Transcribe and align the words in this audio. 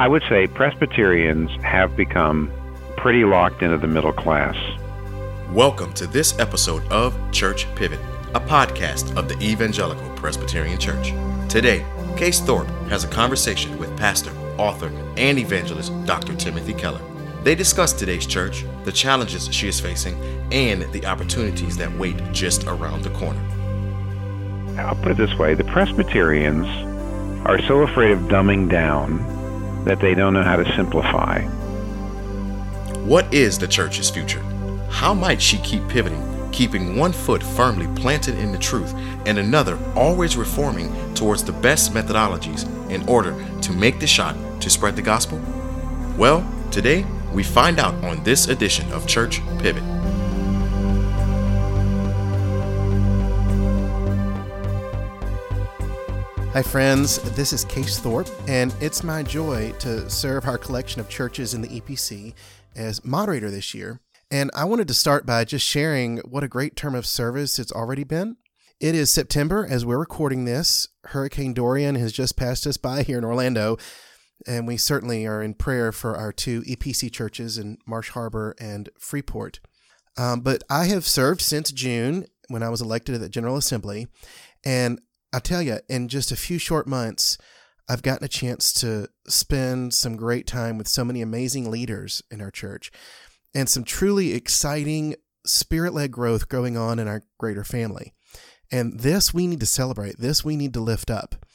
I 0.00 0.08
would 0.08 0.22
say 0.30 0.46
Presbyterians 0.46 1.50
have 1.62 1.94
become 1.94 2.50
pretty 2.96 3.22
locked 3.22 3.62
into 3.62 3.76
the 3.76 3.86
middle 3.86 4.14
class. 4.14 4.56
Welcome 5.52 5.92
to 5.92 6.06
this 6.06 6.38
episode 6.38 6.82
of 6.90 7.14
Church 7.32 7.66
Pivot, 7.74 8.00
a 8.34 8.40
podcast 8.40 9.14
of 9.18 9.28
the 9.28 9.38
Evangelical 9.44 10.08
Presbyterian 10.16 10.78
Church. 10.78 11.12
Today, 11.50 11.84
Case 12.16 12.40
Thorpe 12.40 12.70
has 12.88 13.04
a 13.04 13.08
conversation 13.08 13.76
with 13.76 13.94
pastor, 13.98 14.34
author, 14.56 14.90
and 15.18 15.38
evangelist 15.38 15.92
Dr. 16.06 16.34
Timothy 16.34 16.72
Keller. 16.72 17.02
They 17.42 17.54
discuss 17.54 17.92
today's 17.92 18.24
church, 18.24 18.64
the 18.84 18.92
challenges 18.92 19.54
she 19.54 19.68
is 19.68 19.80
facing, 19.80 20.18
and 20.50 20.90
the 20.94 21.04
opportunities 21.04 21.76
that 21.76 21.92
wait 21.98 22.16
just 22.32 22.64
around 22.64 23.02
the 23.02 23.10
corner. 23.10 23.46
I'll 24.80 24.96
put 24.96 25.10
it 25.12 25.18
this 25.18 25.38
way 25.38 25.52
the 25.52 25.64
Presbyterians 25.64 26.66
are 27.46 27.60
so 27.68 27.82
afraid 27.82 28.12
of 28.12 28.20
dumbing 28.20 28.70
down 28.70 29.39
that 29.84 30.00
they 30.00 30.14
don't 30.14 30.34
know 30.34 30.42
how 30.42 30.56
to 30.56 30.76
simplify. 30.76 31.42
What 33.04 33.32
is 33.32 33.58
the 33.58 33.66
church's 33.66 34.10
future? 34.10 34.42
How 34.90 35.14
might 35.14 35.40
she 35.40 35.58
keep 35.58 35.88
pivoting, 35.88 36.50
keeping 36.52 36.96
one 36.96 37.12
foot 37.12 37.42
firmly 37.42 37.86
planted 38.00 38.38
in 38.38 38.52
the 38.52 38.58
truth 38.58 38.94
and 39.26 39.38
another 39.38 39.78
always 39.96 40.36
reforming 40.36 41.14
towards 41.14 41.42
the 41.42 41.52
best 41.52 41.92
methodologies 41.92 42.68
in 42.90 43.08
order 43.08 43.34
to 43.62 43.72
make 43.72 44.00
the 44.00 44.06
shot 44.06 44.36
to 44.60 44.70
spread 44.70 44.96
the 44.96 45.02
gospel? 45.02 45.40
Well, 46.16 46.46
today 46.70 47.06
we 47.32 47.42
find 47.42 47.78
out 47.78 47.94
on 48.04 48.22
this 48.22 48.48
edition 48.48 48.92
of 48.92 49.06
Church 49.06 49.40
Pivot. 49.58 49.89
Hi, 56.60 56.68
friends. 56.68 57.18
This 57.36 57.54
is 57.54 57.64
Case 57.64 57.98
Thorpe, 57.98 58.28
and 58.46 58.74
it's 58.82 59.02
my 59.02 59.22
joy 59.22 59.72
to 59.78 60.10
serve 60.10 60.44
our 60.44 60.58
collection 60.58 61.00
of 61.00 61.08
churches 61.08 61.54
in 61.54 61.62
the 61.62 61.80
EPC 61.80 62.34
as 62.76 63.02
moderator 63.02 63.50
this 63.50 63.72
year. 63.72 63.98
And 64.30 64.50
I 64.54 64.64
wanted 64.64 64.86
to 64.88 64.92
start 64.92 65.24
by 65.24 65.46
just 65.46 65.66
sharing 65.66 66.18
what 66.18 66.44
a 66.44 66.48
great 66.48 66.76
term 66.76 66.94
of 66.94 67.06
service 67.06 67.58
it's 67.58 67.72
already 67.72 68.04
been. 68.04 68.36
It 68.78 68.94
is 68.94 69.10
September 69.10 69.66
as 69.66 69.86
we're 69.86 69.96
recording 69.96 70.44
this. 70.44 70.88
Hurricane 71.04 71.54
Dorian 71.54 71.94
has 71.94 72.12
just 72.12 72.36
passed 72.36 72.66
us 72.66 72.76
by 72.76 73.04
here 73.04 73.16
in 73.16 73.24
Orlando, 73.24 73.78
and 74.46 74.66
we 74.66 74.76
certainly 74.76 75.26
are 75.26 75.42
in 75.42 75.54
prayer 75.54 75.92
for 75.92 76.14
our 76.14 76.30
two 76.30 76.60
EPC 76.64 77.10
churches 77.10 77.56
in 77.56 77.78
Marsh 77.86 78.10
Harbor 78.10 78.54
and 78.60 78.90
Freeport. 78.98 79.60
Um, 80.18 80.42
but 80.42 80.62
I 80.68 80.88
have 80.88 81.06
served 81.06 81.40
since 81.40 81.72
June 81.72 82.26
when 82.48 82.62
I 82.62 82.68
was 82.68 82.82
elected 82.82 83.14
at 83.14 83.22
the 83.22 83.30
General 83.30 83.56
Assembly, 83.56 84.08
and 84.62 85.00
I 85.32 85.38
tell 85.38 85.62
you, 85.62 85.78
in 85.88 86.08
just 86.08 86.32
a 86.32 86.36
few 86.36 86.58
short 86.58 86.86
months, 86.86 87.38
I've 87.88 88.02
gotten 88.02 88.24
a 88.24 88.28
chance 88.28 88.72
to 88.74 89.08
spend 89.26 89.94
some 89.94 90.16
great 90.16 90.46
time 90.46 90.78
with 90.78 90.88
so 90.88 91.04
many 91.04 91.22
amazing 91.22 91.70
leaders 91.70 92.22
in 92.30 92.40
our 92.40 92.50
church 92.50 92.90
and 93.54 93.68
some 93.68 93.84
truly 93.84 94.32
exciting 94.32 95.16
spirit 95.44 95.94
led 95.94 96.12
growth 96.12 96.48
going 96.48 96.76
on 96.76 96.98
in 96.98 97.08
our 97.08 97.22
greater 97.38 97.64
family. 97.64 98.12
And 98.70 99.00
this 99.00 99.34
we 99.34 99.48
need 99.48 99.60
to 99.60 99.66
celebrate. 99.66 100.18
This 100.18 100.44
we 100.44 100.56
need 100.56 100.74
to 100.74 100.80
lift 100.80 101.10
up. 101.10 101.46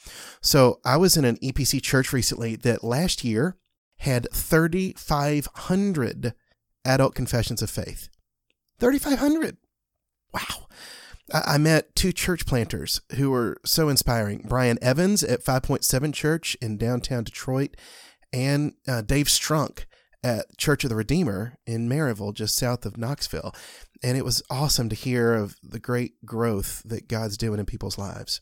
So 0.42 0.80
I 0.84 0.98
was 0.98 1.16
in 1.16 1.24
an 1.24 1.38
EPC 1.38 1.82
church 1.82 2.12
recently 2.12 2.56
that 2.56 2.84
last 2.84 3.24
year 3.24 3.56
had 4.00 4.28
3,500 4.32 6.34
adult 6.84 7.14
confessions 7.14 7.62
of 7.62 7.70
faith. 7.70 8.10
3,500. 8.78 9.56
Wow. 10.34 10.66
I 11.32 11.58
met 11.58 11.94
two 11.96 12.12
church 12.12 12.46
planters 12.46 13.00
who 13.16 13.30
were 13.30 13.56
so 13.64 13.88
inspiring 13.88 14.44
Brian 14.48 14.78
Evans 14.80 15.24
at 15.24 15.44
5.7 15.44 16.14
Church 16.14 16.56
in 16.60 16.76
downtown 16.76 17.24
Detroit, 17.24 17.76
and 18.32 18.74
uh, 18.86 19.02
Dave 19.02 19.26
Strunk 19.26 19.86
at 20.22 20.56
Church 20.56 20.84
of 20.84 20.90
the 20.90 20.96
Redeemer 20.96 21.58
in 21.66 21.88
Maryville, 21.88 22.34
just 22.34 22.56
south 22.56 22.86
of 22.86 22.96
Knoxville. 22.96 23.54
And 24.02 24.16
it 24.16 24.24
was 24.24 24.42
awesome 24.50 24.88
to 24.88 24.96
hear 24.96 25.34
of 25.34 25.56
the 25.62 25.80
great 25.80 26.24
growth 26.24 26.82
that 26.84 27.08
God's 27.08 27.36
doing 27.36 27.58
in 27.58 27.66
people's 27.66 27.98
lives. 27.98 28.40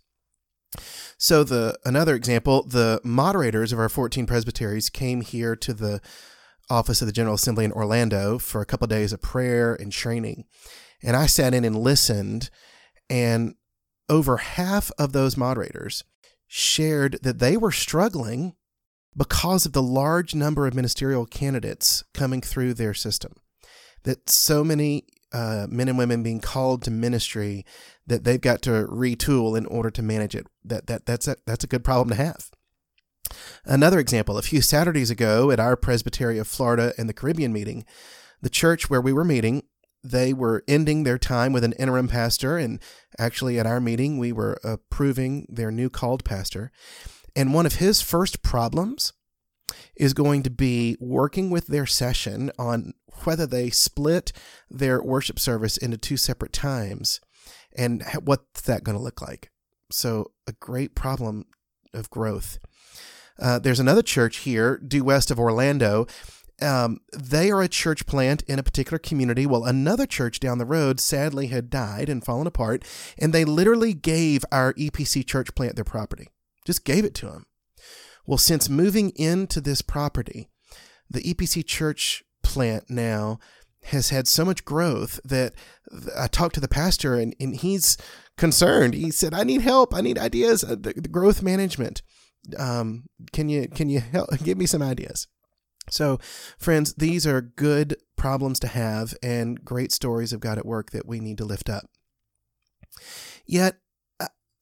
So 1.17 1.45
the 1.45 1.79
another 1.85 2.15
example, 2.15 2.65
the 2.65 3.01
moderators 3.05 3.73
of 3.73 3.79
our 3.79 3.89
14 3.89 4.27
presbyteries 4.27 4.91
came 4.91 5.21
here 5.21 5.55
to 5.57 5.73
the 5.73 6.01
office 6.69 7.01
of 7.01 7.07
the 7.07 7.13
General 7.13 7.37
Assembly 7.37 7.65
in 7.65 7.73
Orlando 7.73 8.39
for 8.39 8.61
a 8.61 8.67
couple 8.67 8.87
of 8.87 8.91
days 8.91 9.13
of 9.13 9.23
prayer 9.23 9.75
and 9.75 9.93
training. 9.93 10.45
And 11.03 11.17
I 11.17 11.27
sat 11.27 11.55
in 11.55 11.65
and 11.65 11.77
listened 11.77 12.51
and 13.09 13.55
over 14.09 14.39
half 14.39 14.91
of 14.99 15.13
those 15.13 15.37
moderators 15.37 16.05
shared 16.47 17.19
that 17.23 17.39
they 17.39 17.57
were 17.57 17.73
struggling 17.73 18.55
because 19.17 19.65
of 19.65 19.73
the 19.73 19.83
large 19.83 20.35
number 20.35 20.67
of 20.67 20.75
ministerial 20.75 21.27
candidates 21.27 22.05
coming 22.13 22.41
through 22.41 22.75
their 22.75 22.95
system. 22.95 23.33
That 24.03 24.29
so 24.29 24.65
many 24.65 25.05
uh, 25.33 25.67
men 25.69 25.89
and 25.89 25.99
women 25.99 26.23
being 26.23 26.41
called 26.41 26.83
to 26.83 26.91
ministry 26.91 27.65
that 28.07 28.25
they've 28.25 28.41
got 28.41 28.63
to 28.63 28.87
retool 28.87 29.57
in 29.57 29.67
order 29.67 29.91
to 29.91 30.03
manage 30.03 30.35
it. 30.35 30.47
That 30.65 30.87
that 30.87 31.07
that's 31.07 31.27
a, 31.27 31.37
that's 31.47 31.65
a 31.65 31.69
good 31.69 31.85
problem 31.85 32.11
to 32.11 32.23
have. 32.23 32.51
Another 33.65 33.99
example: 33.99 34.37
a 34.37 34.43
few 34.43 34.61
Saturdays 34.61 35.11
ago 35.11 35.51
at 35.51 35.59
our 35.61 35.77
Presbytery 35.77 36.39
of 36.39 36.47
Florida 36.47 36.93
and 36.99 37.09
the 37.09 37.15
Caribbean 37.15 37.53
meeting, 37.53 37.85
the 38.43 38.51
church 38.51 38.91
where 38.91 39.01
we 39.01 39.13
were 39.13 39.25
meeting 39.25 39.65
they 40.05 40.35
were 40.35 40.63
ending 40.69 41.03
their 41.03 41.19
time 41.19 41.53
with 41.53 41.65
an 41.65 41.73
interim 41.73 42.07
pastor. 42.07 42.59
And 42.59 42.79
actually, 43.19 43.59
at 43.59 43.67
our 43.67 43.81
meeting, 43.81 44.19
we 44.19 44.31
were 44.31 44.59
approving 44.63 45.47
their 45.49 45.71
new 45.71 45.89
called 45.89 46.25
pastor. 46.25 46.71
And 47.35 47.55
one 47.55 47.67
of 47.67 47.77
his 47.77 48.03
first 48.03 48.43
problems 48.43 49.13
is 49.97 50.13
going 50.13 50.43
to 50.43 50.51
be 50.51 50.97
working 51.01 51.51
with 51.51 51.69
their 51.69 51.87
session 51.87 52.53
on 52.59 52.93
whether 53.25 53.47
they 53.47 53.71
split 53.71 54.33
their 54.71 55.03
worship 55.03 55.39
service 55.39 55.77
into 55.77 55.97
two 55.97 56.17
separate 56.17 56.53
times 56.53 57.21
and 57.77 58.05
what's 58.23 58.61
that 58.63 58.85
going 58.85 58.97
to 58.97 59.03
look 59.03 59.23
like. 59.23 59.51
So, 59.91 60.33
a 60.47 60.53
great 60.53 60.95
problem 60.95 61.47
of 61.93 62.11
growth. 62.11 62.59
Uh, 63.41 63.59
there's 63.59 63.81
another 63.81 64.03
church 64.03 64.39
here, 64.39 64.79
due 64.79 65.05
west 65.05 65.31
of 65.31 65.39
Orlando, 65.39 66.07
um, 66.63 67.01
they 67.13 67.51
are 67.51 67.63
a 67.63 67.69
church 67.69 68.07
plant 68.07 68.43
in 68.43 68.59
a 68.59 68.63
particular 68.63 68.99
community. 68.99 69.47
Well, 69.47 69.65
another 69.65 70.07
church 70.07 70.41
down 70.41 70.59
the 70.59 70.65
road 70.65 71.01
sadly 71.01 71.49
had 71.49 71.71
died 71.71 72.09
and 72.09 72.25
fallen 72.25 72.47
apart, 72.47 72.85
and 73.19 73.33
they 73.33 73.45
literally 73.45 73.95
gave 73.95 74.45
our 74.53 74.73
EPC 74.75 75.27
church 75.27 75.55
plant 75.55 75.75
their 75.75 75.85
property, 75.85 76.29
just 76.65 76.85
gave 76.85 77.05
it 77.05 77.15
to 77.17 77.27
them. 77.27 77.47
Well, 78.27 78.39
since 78.39 78.69
moving 78.69 79.11
into 79.17 79.61
this 79.61 79.83
property, 79.83 80.49
the 81.11 81.23
EPC 81.23 81.67
church 81.67 82.25
plant 82.43 82.89
now 82.89 83.39
has 83.85 84.11
had 84.11 84.27
so 84.27 84.45
much 84.45 84.65
growth 84.65 85.21
that 85.25 85.55
I 86.19 86.27
talked 86.27 86.55
to 86.55 86.61
the 86.61 86.69
pastor 86.69 87.17
and, 87.17 87.37
and 87.39 87.55
he's 87.55 87.99
concerned. 88.39 88.95
He 88.95 89.11
said, 89.11 89.35
I 89.35 89.45
need 89.45 89.61
help. 89.61 89.95
I 89.95 90.01
need 90.01 90.19
ideas. 90.19 90.65
Uh, 90.65 90.77
the, 90.81 90.95
the 90.97 91.09
growth 91.09 91.43
management. 91.43 92.03
Um, 92.59 93.05
can 93.33 93.49
you, 93.49 93.69
can 93.69 93.91
you 93.91 94.01
help 94.01 94.31
give 94.45 94.57
me 94.57 94.67
some 94.67 94.83
ideas? 94.83 95.27
So, 95.91 96.19
friends, 96.59 96.95
these 96.95 97.27
are 97.27 97.41
good 97.41 97.97
problems 98.17 98.59
to 98.61 98.69
have 98.69 99.15
and 99.23 99.65
great 99.65 99.93
stories 99.93 100.33
of 100.33 100.41
God 100.41 100.59
at 100.59 100.67
work 100.67 100.91
that 100.93 101.07
we 101.07 101.21
need 101.21 101.39
to 101.39 101.45
lift 101.45 101.69
up. 101.69 101.85
Yet, 103.47 103.77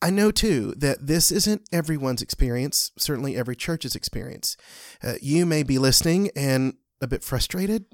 I 0.02 0.10
know 0.10 0.32
too 0.32 0.74
that 0.78 1.06
this 1.06 1.30
isn't 1.30 1.62
everyone's 1.70 2.22
experience, 2.22 2.90
certainly 2.98 3.36
every 3.36 3.54
church's 3.54 3.94
experience. 3.94 4.56
Uh, 5.00 5.14
you 5.22 5.46
may 5.46 5.62
be 5.62 5.78
listening 5.78 6.30
and 6.34 6.74
a 7.00 7.06
bit 7.06 7.22
frustrated 7.22 7.84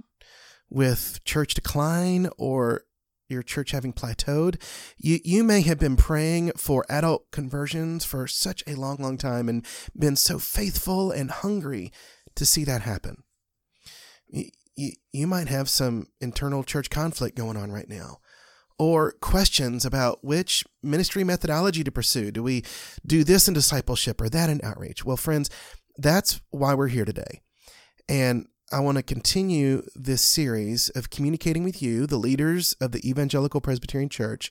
with 0.70 1.22
church 1.24 1.52
decline 1.52 2.30
or 2.38 2.84
your 3.28 3.42
church 3.42 3.72
having 3.72 3.92
plateaued. 3.92 4.60
You, 4.96 5.18
you 5.22 5.44
may 5.44 5.60
have 5.60 5.78
been 5.78 5.96
praying 5.96 6.52
for 6.56 6.86
adult 6.88 7.30
conversions 7.30 8.06
for 8.06 8.26
such 8.26 8.64
a 8.66 8.74
long, 8.74 8.96
long 8.96 9.18
time 9.18 9.50
and 9.50 9.66
been 9.96 10.16
so 10.16 10.38
faithful 10.38 11.10
and 11.10 11.30
hungry 11.30 11.92
to 12.38 12.46
see 12.46 12.64
that 12.64 12.82
happen. 12.82 13.22
You, 14.28 14.92
you 15.12 15.26
might 15.26 15.48
have 15.48 15.68
some 15.68 16.06
internal 16.20 16.62
church 16.62 16.88
conflict 16.88 17.36
going 17.36 17.56
on 17.56 17.70
right 17.72 17.88
now, 17.88 18.18
or 18.78 19.12
questions 19.20 19.84
about 19.84 20.24
which 20.24 20.64
ministry 20.82 21.24
methodology 21.24 21.82
to 21.82 21.90
pursue. 21.90 22.30
Do 22.30 22.42
we 22.42 22.64
do 23.04 23.24
this 23.24 23.48
in 23.48 23.54
discipleship 23.54 24.20
or 24.20 24.28
that 24.28 24.48
in 24.48 24.60
outreach? 24.62 25.04
Well, 25.04 25.16
friends, 25.16 25.50
that's 25.96 26.40
why 26.50 26.74
we're 26.74 26.88
here 26.88 27.04
today. 27.04 27.42
And 28.08 28.46
I 28.70 28.80
want 28.80 28.98
to 28.98 29.02
continue 29.02 29.82
this 29.96 30.22
series 30.22 30.90
of 30.90 31.10
communicating 31.10 31.64
with 31.64 31.82
you, 31.82 32.06
the 32.06 32.18
leaders 32.18 32.74
of 32.80 32.92
the 32.92 33.08
Evangelical 33.08 33.60
Presbyterian 33.60 34.10
Church, 34.10 34.50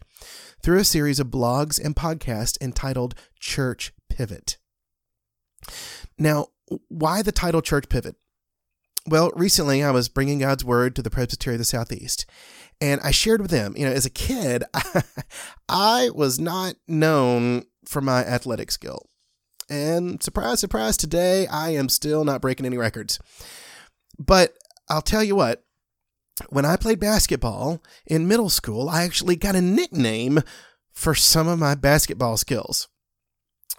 through 0.62 0.80
a 0.80 0.83
series 0.83 1.19
of 1.19 1.28
blogs 1.28 1.80
and 1.83 1.95
podcasts 1.95 2.60
entitled 2.60 3.16
Church 3.40 3.94
Pivot. 4.10 4.57
Now, 6.18 6.48
why 6.88 7.21
the 7.21 7.31
title 7.31 7.62
Church 7.62 7.89
Pivot? 7.89 8.15
Well, 9.07 9.31
recently 9.36 9.83
I 9.83 9.92
was 9.92 10.09
bringing 10.09 10.39
God's 10.39 10.65
word 10.65 10.95
to 10.95 11.01
the 11.01 11.09
Presbytery 11.09 11.56
of 11.56 11.59
the 11.59 11.65
Southeast, 11.65 12.25
and 12.81 13.00
I 13.01 13.12
shared 13.12 13.42
with 13.42 13.51
them, 13.51 13.74
you 13.77 13.86
know, 13.86 13.92
as 13.92 14.06
a 14.06 14.09
kid, 14.09 14.63
I 15.69 16.09
was 16.13 16.39
not 16.39 16.75
known 16.88 17.63
for 17.86 18.01
my 18.01 18.25
athletic 18.25 18.71
skill. 18.71 19.07
And 19.69 20.21
surprise, 20.21 20.59
surprise, 20.59 20.98
today 20.98 21.48
I 21.48 21.69
am 21.69 21.89
still 21.89 22.24
not 22.24 22.42
breaking 22.42 22.65
any 22.65 22.77
records. 22.77 23.19
But 24.19 24.56
I'll 24.89 25.01
tell 25.01 25.24
you 25.24 25.36
what, 25.36 25.63
when 26.50 26.65
I 26.65 26.75
played 26.75 27.00
basketball 27.00 27.81
in 28.06 28.27
middle 28.27 28.50
school, 28.50 28.89
I 28.89 29.04
actually 29.04 29.36
got 29.36 29.56
a 29.56 29.62
nickname 29.62 30.42
for 30.92 31.15
some 31.15 31.48
of 31.48 31.59
my 31.59 31.75
basketball 31.75 32.38
skills. 32.38 32.88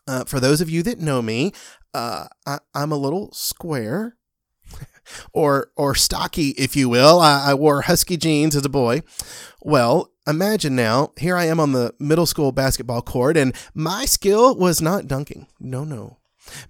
Uh, 0.09 0.25
for 0.25 0.41
those 0.41 0.63
of 0.63 0.71
you 0.71 0.83
that 0.83 0.99
know 0.99 1.21
me, 1.21 1.53
uh, 1.93 2.27
I, 2.47 2.59
am 2.75 2.91
a 2.91 2.97
little 2.97 3.31
square, 3.33 4.17
or 5.35 5.71
or 5.77 5.95
stocky, 5.95 6.51
if 6.51 6.75
you 6.75 6.89
will. 6.89 7.21
I, 7.21 7.51
I 7.51 7.55
wore 7.55 7.83
husky 7.83 8.17
jeans 8.17 8.57
as 8.57 8.65
a 8.65 8.71
boy. 8.71 9.03
Well, 9.61 10.11
imagine 10.27 10.75
now, 10.75 11.13
here 11.19 11.37
I 11.37 11.45
am 11.45 11.61
on 11.61 11.73
the 11.73 11.95
middle 11.99 12.25
school 12.25 12.53
basketball 12.53 13.03
court, 13.03 13.37
and 13.37 13.55
my 13.75 14.07
skill 14.07 14.57
was 14.57 14.81
not 14.81 15.07
dunking. 15.07 15.47
No, 15.61 15.85
no. 15.85 16.17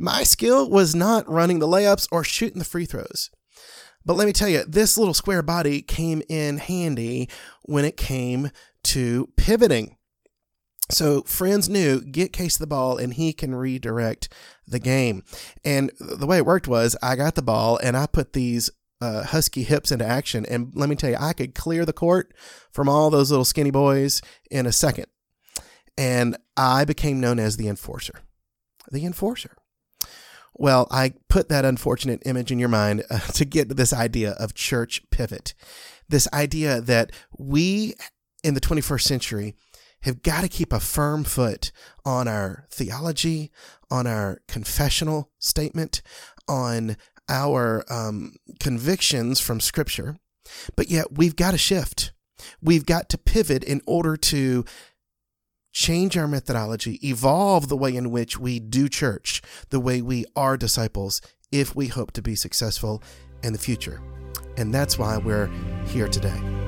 My 0.01 0.25
skill 0.25 0.69
was 0.69 0.97
not 0.97 1.29
running 1.29 1.61
the 1.61 1.69
layups 1.69 2.09
or 2.11 2.25
shooting 2.25 2.59
the 2.59 2.65
free 2.65 2.87
throws. 2.87 3.31
But 4.05 4.15
let 4.15 4.27
me 4.27 4.33
tell 4.33 4.49
you, 4.49 4.65
this 4.67 4.99
little 4.99 5.15
square 5.15 5.43
body 5.43 5.83
came 5.83 6.23
in 6.29 6.59
handy 6.59 7.29
when 7.63 7.85
it 7.85 7.97
came 7.97 8.51
to 8.85 9.29
pivoting. 9.37 9.98
So 10.91 11.23
friends 11.23 11.69
knew 11.69 12.01
get 12.01 12.33
Case 12.33 12.57
the 12.57 12.67
ball 12.67 12.97
and 12.97 13.15
he 13.15 13.33
can 13.33 13.55
redirect 13.55 14.33
the 14.67 14.79
game. 14.79 15.23
And 15.65 15.91
the 16.01 16.27
way 16.27 16.39
it 16.39 16.47
worked 16.47 16.69
was 16.69 16.97
I 17.03 17.17
got 17.17 17.35
the 17.35 17.43
ball 17.43 17.79
and 17.83 17.97
I 17.97 18.07
put 18.07 18.33
these 18.33 18.71
uh, 19.01 19.25
husky 19.25 19.63
hips 19.63 19.93
into 19.93 20.07
action. 20.07 20.47
And 20.47 20.73
let 20.75 20.89
me 20.89 20.97
tell 20.97 21.11
you, 21.11 21.17
I 21.19 21.33
could 21.33 21.55
clear 21.55 21.85
the 21.85 21.93
court 21.93 22.33
from 22.73 22.89
all 22.89 23.11
those 23.11 23.31
little 23.31 23.45
skinny 23.45 23.71
boys 23.71 24.23
in 24.51 24.67
a 24.67 24.73
second. 24.73 25.07
And 25.97 26.37
I 26.57 26.85
became 26.85 27.21
known 27.21 27.39
as 27.39 27.57
the 27.57 27.69
enforcer. 27.69 28.21
The 28.91 29.05
enforcer. 29.05 29.57
Well, 30.55 30.89
I 30.91 31.15
put 31.29 31.49
that 31.49 31.65
unfortunate 31.65 32.23
image 32.27 32.51
in 32.51 32.59
your 32.59 32.69
mind 32.69 33.05
uh, 33.11 33.19
to 33.35 33.45
get 33.45 33.69
to 33.69 33.75
this 33.75 33.93
idea 33.93 34.33
of 34.33 34.55
church 34.55 35.03
pivot. 35.11 35.55
This 36.09 36.29
idea 36.33 36.81
that 36.81 37.13
we 37.39 37.95
in 38.43 38.55
the 38.55 38.61
21st 38.61 39.03
century 39.03 39.55
have 40.03 40.23
got 40.23 40.43
to 40.43 40.49
keep 40.49 40.73
a 40.73 40.81
firm 40.81 41.25
foot 41.25 41.73
on 42.05 42.29
our 42.29 42.67
theology, 42.71 43.51
on 43.91 44.07
our 44.07 44.41
confessional 44.47 45.31
statement, 45.39 46.03
on 46.49 46.97
our 47.29 47.85
um, 47.91 48.37
convictions 48.61 49.41
from 49.41 49.61
Scripture. 49.61 50.17
But 50.77 50.91
yet 50.91 51.19
we've 51.19 51.37
got 51.37 51.51
to 51.53 51.59
shift. 51.59 52.13
We've 52.63 52.87
got 52.87 53.09
to 53.11 53.19
pivot 53.19 53.65
in 53.65 53.83
order 53.87 54.17
to 54.17 54.65
change 55.73 56.17
our 56.17 56.27
methodology, 56.27 56.99
evolve 57.07 57.69
the 57.69 57.77
way 57.77 57.95
in 57.95 58.11
which 58.11 58.39
we 58.39 58.59
do 58.59 58.89
church, 58.89 59.43
the 59.71 59.81
way 59.81 60.01
we 60.01 60.25
are 60.35 60.57
disciples, 60.57 61.21
if 61.53 61.75
we 61.77 61.89
hope 61.89 62.13
to 62.13 62.23
be 62.23 62.35
successful 62.35 63.03
in 63.43 63.53
the 63.53 63.59
future. 63.59 64.01
And 64.57 64.75
that's 64.75 64.99
why 64.99 65.19
we're 65.19 65.51
here 65.87 66.09
today. 66.09 66.68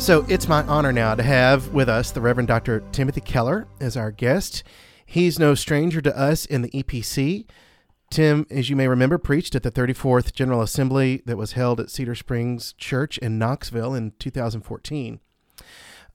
So 0.00 0.24
it's 0.30 0.48
my 0.48 0.62
honor 0.62 0.92
now 0.94 1.14
to 1.14 1.22
have 1.22 1.74
with 1.74 1.90
us 1.90 2.10
the 2.10 2.22
Reverend 2.22 2.48
Dr. 2.48 2.82
Timothy 2.90 3.20
Keller 3.20 3.68
as 3.82 3.98
our 3.98 4.10
guest. 4.10 4.64
He's 5.04 5.38
no 5.38 5.54
stranger 5.54 6.00
to 6.00 6.18
us 6.18 6.46
in 6.46 6.62
the 6.62 6.70
EPC. 6.70 7.44
Tim, 8.10 8.46
as 8.50 8.70
you 8.70 8.76
may 8.76 8.88
remember, 8.88 9.18
preached 9.18 9.54
at 9.54 9.62
the 9.62 9.70
34th 9.70 10.32
General 10.32 10.62
Assembly 10.62 11.22
that 11.26 11.36
was 11.36 11.52
held 11.52 11.80
at 11.80 11.90
Cedar 11.90 12.14
Springs 12.14 12.72
Church 12.72 13.18
in 13.18 13.38
Knoxville 13.38 13.94
in 13.94 14.12
2014. 14.18 15.20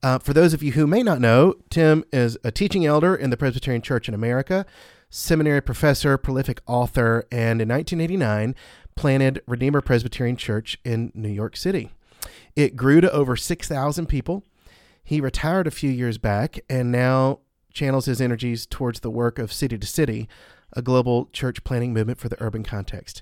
Uh, 0.02 0.18
for 0.18 0.34
those 0.34 0.56
of 0.56 0.64
you 0.64 0.72
who 0.72 0.88
may 0.88 1.04
not 1.04 1.22
know, 1.22 1.54
Tim 1.70 2.04
is 2.12 2.40
a 2.44 2.52
teaching 2.52 2.88
elder 2.88 3.16
in 3.16 3.30
the 3.30 3.38
Presbyterian 3.38 3.84
Church 3.84 4.10
in 4.10 4.16
America, 4.16 4.66
seminary 5.12 5.62
professor, 5.62 6.18
prolific 6.18 6.60
author, 6.66 7.28
and 7.32 7.62
in 7.62 7.70
1989 7.70 8.56
planted 8.96 9.44
Redeemer 9.46 9.82
Presbyterian 9.82 10.38
Church 10.38 10.80
in 10.84 11.12
New 11.14 11.30
York 11.30 11.56
City. 11.56 11.92
It 12.56 12.76
grew 12.76 13.02
to 13.02 13.12
over 13.12 13.36
6,000 13.36 14.06
people. 14.08 14.44
He 15.04 15.22
retired 15.22 15.68
a 15.68 15.72
few 15.72 15.90
years 15.90 16.18
back 16.18 16.60
and 16.70 16.92
now 16.92 17.40
channels 17.74 18.06
his 18.06 18.22
energies 18.22 18.66
towards 18.66 19.02
the 19.02 19.10
work 19.10 19.38
of 19.38 19.54
City 19.54 19.78
to 19.78 19.86
City, 19.86 20.28
a 20.74 20.82
global 20.82 21.30
church 21.32 21.64
planting 21.64 21.94
movement 21.94 22.20
for 22.20 22.30
the 22.30 22.38
urban 22.40 22.64
context. 22.64 23.22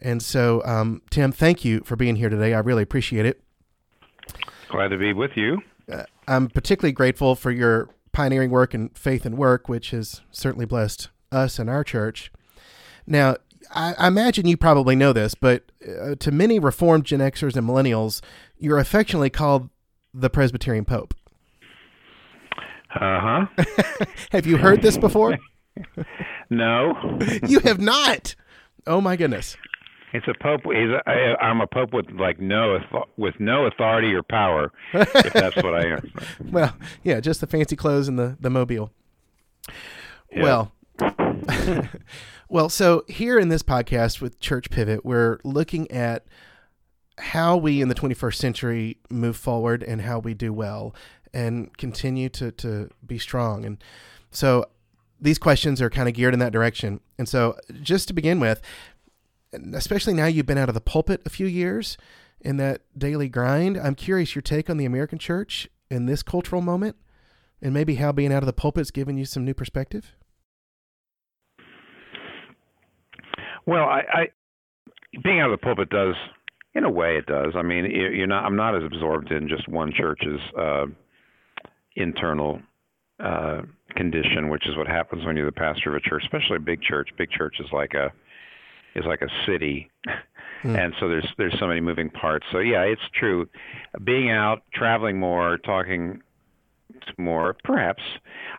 And 0.00 0.22
so, 0.22 0.62
um, 0.64 1.02
Tim, 1.10 1.32
thank 1.32 1.64
you 1.64 1.80
for 1.84 1.96
being 1.96 2.16
here 2.16 2.28
today. 2.28 2.52
I 2.52 2.58
really 2.58 2.82
appreciate 2.82 3.24
it. 3.24 3.42
Glad 4.68 4.88
to 4.88 4.98
be 4.98 5.12
with 5.12 5.36
you. 5.36 5.62
Uh, 5.90 6.04
I'm 6.28 6.48
particularly 6.48 6.92
grateful 6.92 7.34
for 7.34 7.50
your 7.50 7.88
pioneering 8.12 8.50
work 8.50 8.74
in 8.74 8.90
faith 8.90 9.24
and 9.24 9.38
work, 9.38 9.68
which 9.68 9.90
has 9.90 10.22
certainly 10.30 10.66
blessed 10.66 11.08
us 11.30 11.58
and 11.58 11.70
our 11.70 11.84
church. 11.84 12.32
Now, 13.06 13.36
I, 13.74 13.94
I 13.98 14.08
imagine 14.08 14.46
you 14.46 14.56
probably 14.56 14.96
know 14.96 15.12
this, 15.12 15.34
but 15.34 15.64
uh, 15.86 16.14
to 16.16 16.30
many 16.30 16.58
Reformed 16.58 17.04
Gen 17.04 17.20
Xers 17.20 17.56
and 17.56 17.68
Millennials, 17.68 18.20
you're 18.58 18.78
affectionately 18.78 19.30
called 19.30 19.68
the 20.14 20.30
Presbyterian 20.30 20.84
Pope. 20.84 21.14
Uh 22.94 23.20
huh. 23.20 23.46
Have 24.32 24.46
you 24.46 24.56
heard 24.56 24.82
this 24.82 24.96
before? 24.96 25.38
No. 26.50 26.94
you 27.48 27.60
have 27.60 27.80
not. 27.80 28.34
Oh 28.86 29.00
my 29.00 29.16
goodness. 29.16 29.56
It's 30.12 30.26
a 30.28 30.34
pope. 30.40 30.60
He's 30.64 30.88
a, 30.90 31.02
I, 31.06 31.36
I'm 31.44 31.60
a 31.60 31.66
pope 31.66 31.92
with 31.92 32.06
like 32.12 32.40
no 32.40 32.78
with 33.16 33.34
no 33.40 33.66
authority 33.66 34.14
or 34.14 34.22
power. 34.22 34.72
if 34.94 35.32
that's 35.32 35.56
what 35.56 35.74
I 35.74 35.86
am. 35.94 36.12
well, 36.52 36.76
yeah, 37.02 37.20
just 37.20 37.40
the 37.40 37.46
fancy 37.46 37.76
clothes 37.76 38.08
and 38.08 38.18
the 38.18 38.36
the 38.40 38.50
mobile. 38.50 38.92
Yeah. 40.32 40.42
Well. 40.42 40.72
well, 42.48 42.68
so 42.68 43.04
here 43.08 43.38
in 43.38 43.48
this 43.48 43.62
podcast 43.62 44.20
with 44.20 44.40
Church 44.40 44.70
Pivot, 44.70 45.04
we're 45.04 45.38
looking 45.44 45.90
at 45.90 46.26
how 47.18 47.56
we 47.56 47.80
in 47.80 47.88
the 47.88 47.94
21st 47.94 48.34
century 48.34 48.98
move 49.10 49.36
forward 49.36 49.82
and 49.82 50.02
how 50.02 50.18
we 50.18 50.34
do 50.34 50.52
well 50.52 50.94
and 51.32 51.76
continue 51.76 52.28
to 52.30 52.52
to 52.52 52.90
be 53.06 53.18
strong. 53.18 53.64
And 53.64 53.82
so 54.30 54.66
these 55.20 55.38
questions 55.38 55.80
are 55.80 55.90
kind 55.90 56.08
of 56.08 56.14
geared 56.14 56.34
in 56.34 56.40
that 56.40 56.52
direction. 56.52 57.00
And 57.18 57.28
so, 57.28 57.58
just 57.82 58.08
to 58.08 58.14
begin 58.14 58.40
with, 58.40 58.60
especially 59.72 60.14
now 60.14 60.26
you've 60.26 60.46
been 60.46 60.58
out 60.58 60.68
of 60.68 60.74
the 60.74 60.80
pulpit 60.80 61.22
a 61.24 61.30
few 61.30 61.46
years 61.46 61.96
in 62.40 62.58
that 62.58 62.82
daily 62.96 63.28
grind, 63.28 63.76
I'm 63.76 63.94
curious 63.94 64.34
your 64.34 64.42
take 64.42 64.68
on 64.68 64.76
the 64.76 64.84
American 64.84 65.18
church 65.18 65.68
in 65.90 66.06
this 66.06 66.22
cultural 66.22 66.60
moment 66.60 66.96
and 67.62 67.72
maybe 67.72 67.94
how 67.96 68.12
being 68.12 68.32
out 68.32 68.42
of 68.42 68.46
the 68.46 68.52
pulpit's 68.52 68.90
given 68.90 69.16
you 69.16 69.24
some 69.24 69.44
new 69.44 69.54
perspective. 69.54 70.14
Well, 73.66 73.84
I, 73.84 74.02
I 74.12 74.28
being 75.22 75.40
out 75.40 75.50
of 75.50 75.58
the 75.58 75.64
pulpit 75.64 75.90
does, 75.90 76.14
in 76.74 76.84
a 76.84 76.90
way, 76.90 77.16
it 77.16 77.26
does. 77.26 77.54
I 77.56 77.62
mean, 77.62 77.86
you're 77.86 78.26
not. 78.26 78.44
I'm 78.44 78.56
not 78.56 78.76
as 78.76 78.82
absorbed 78.84 79.32
in 79.32 79.48
just 79.48 79.68
one 79.68 79.92
church's 79.92 80.40
uh, 80.58 80.86
internal 81.96 82.60
uh, 83.18 83.62
condition, 83.96 84.50
which 84.50 84.66
is 84.68 84.76
what 84.76 84.86
happens 84.86 85.24
when 85.24 85.36
you're 85.36 85.46
the 85.46 85.52
pastor 85.52 85.90
of 85.90 85.96
a 85.96 86.08
church, 86.08 86.22
especially 86.24 86.56
a 86.56 86.60
big 86.60 86.82
church. 86.82 87.08
Big 87.16 87.30
church 87.30 87.56
is 87.60 87.66
like 87.72 87.94
a 87.94 88.12
is 88.94 89.04
like 89.06 89.22
a 89.22 89.28
city, 89.46 89.90
mm. 90.64 90.78
and 90.78 90.94
so 91.00 91.08
there's 91.08 91.26
there's 91.38 91.58
so 91.58 91.66
many 91.66 91.80
moving 91.80 92.10
parts. 92.10 92.46
So 92.52 92.58
yeah, 92.58 92.82
it's 92.82 93.02
true. 93.18 93.48
Being 94.04 94.30
out, 94.30 94.62
traveling 94.74 95.18
more, 95.18 95.58
talking 95.58 96.20
more, 97.16 97.56
perhaps. 97.64 98.02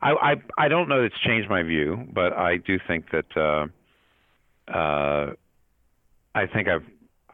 I 0.02 0.12
I 0.12 0.36
I 0.58 0.68
don't 0.68 0.90
know. 0.90 1.02
That 1.02 1.08
it's 1.08 1.20
changed 1.20 1.50
my 1.50 1.62
view, 1.62 2.08
but 2.14 2.34
I 2.34 2.58
do 2.58 2.80
think 2.88 3.12
that. 3.12 3.38
Uh, 3.38 3.68
uh, 4.68 5.32
I 6.36 6.46
think 6.46 6.68
I've 6.68 6.84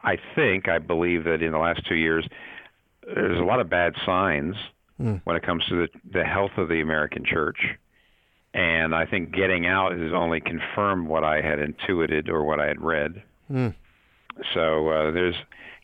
I 0.02 0.18
think 0.34 0.68
I 0.68 0.78
believe 0.78 1.24
that 1.24 1.42
in 1.42 1.52
the 1.52 1.58
last 1.58 1.86
two 1.88 1.94
years, 1.94 2.26
there's 3.06 3.40
a 3.40 3.44
lot 3.44 3.60
of 3.60 3.70
bad 3.70 3.94
signs 4.04 4.54
mm. 5.00 5.20
when 5.24 5.36
it 5.36 5.42
comes 5.42 5.64
to 5.68 5.86
the, 5.86 5.88
the 6.12 6.24
health 6.24 6.52
of 6.58 6.68
the 6.68 6.80
American 6.80 7.24
church. 7.24 7.58
And 8.52 8.94
I 8.94 9.06
think 9.06 9.32
getting 9.32 9.66
out 9.66 9.92
has 9.92 10.12
only 10.12 10.40
confirmed 10.40 11.08
what 11.08 11.24
I 11.24 11.40
had 11.40 11.58
intuited 11.58 12.28
or 12.28 12.44
what 12.44 12.60
I 12.60 12.66
had 12.66 12.80
read. 12.80 13.22
Mm. 13.50 13.74
So 14.52 14.88
uh, 14.88 15.10
there's, 15.10 15.34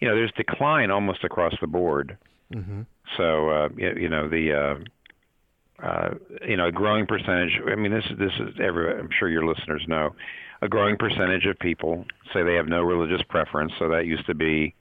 you 0.01 0.09
know, 0.09 0.15
there's 0.15 0.33
decline 0.37 0.91
almost 0.91 1.25
across 1.25 1.55
the 1.61 1.67
board. 1.67 2.17
Mm-hmm. 2.55 2.83
So 3.17 3.51
uh, 3.51 3.69
you, 3.77 3.95
you 4.03 4.09
know 4.09 4.29
the, 4.29 4.53
uh, 4.53 5.85
uh, 5.85 6.15
you 6.47 6.57
know, 6.57 6.67
a 6.67 6.73
growing 6.73 7.07
percentage. 7.07 7.61
I 7.71 7.75
mean, 7.75 7.93
this 7.93 8.05
is 8.11 8.19
this 8.19 8.33
is 8.39 8.55
every. 8.63 8.99
I'm 8.99 9.09
sure 9.19 9.29
your 9.29 9.47
listeners 9.47 9.83
know, 9.89 10.15
a 10.63 10.69
growing 10.69 10.97
percentage 10.97 11.47
of 11.47 11.59
people 11.59 12.05
say 12.33 12.43
they 12.43 12.55
have 12.55 12.69
no 12.69 12.83
religious 12.83 13.23
preference. 13.29 13.73
So 13.79 13.89
that 13.89 14.07
used 14.07 14.27
to 14.27 14.35
be 14.35 14.75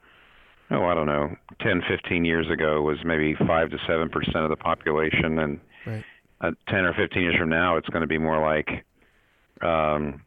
oh, 0.72 0.86
I 0.86 0.94
don't 0.94 1.08
know, 1.08 1.36
10, 1.62 1.82
15 1.88 2.26
years 2.26 2.50
ago 2.50 2.82
was 2.82 2.98
maybe 3.04 3.36
5 3.36 3.70
to 3.72 3.78
7% 3.78 4.36
of 4.36 4.50
the 4.50 4.56
population. 4.56 5.40
And 5.40 5.60
right. 5.86 6.04
uh, 6.42 6.52
10 6.68 6.86
or 6.86 6.94
15 6.94 7.22
years 7.22 7.36
from 7.38 7.50
now, 7.50 7.78
it's 7.78 7.90
going 7.90 8.02
to 8.02 8.08
be 8.08 8.18
more 8.18 8.40
like 8.40 8.86
um, 9.62 10.22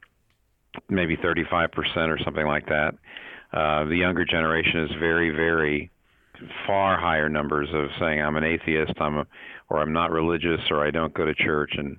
maybe 0.89 1.17
35% 1.17 1.69
or 2.09 2.19
something 2.25 2.47
like 2.47 2.67
that. 2.67 2.95
Uh, 3.53 3.85
the 3.85 3.97
younger 3.97 4.25
generation 4.25 4.81
is 4.85 4.91
very, 4.99 5.31
very 5.31 5.91
far 6.67 6.99
higher 6.99 7.29
numbers 7.29 7.69
of 7.73 7.89
saying 8.01 8.21
I'm 8.21 8.37
an 8.37 8.45
atheist, 8.45 8.95
I'm 8.99 9.19
a, 9.19 9.27
or 9.69 9.79
I'm 9.79 9.93
not 9.93 10.11
religious, 10.11 10.61
or 10.71 10.85
I 10.85 10.91
don't 10.91 11.15
go 11.15 11.25
to 11.25 11.35
church, 11.35 11.73
and 11.77 11.99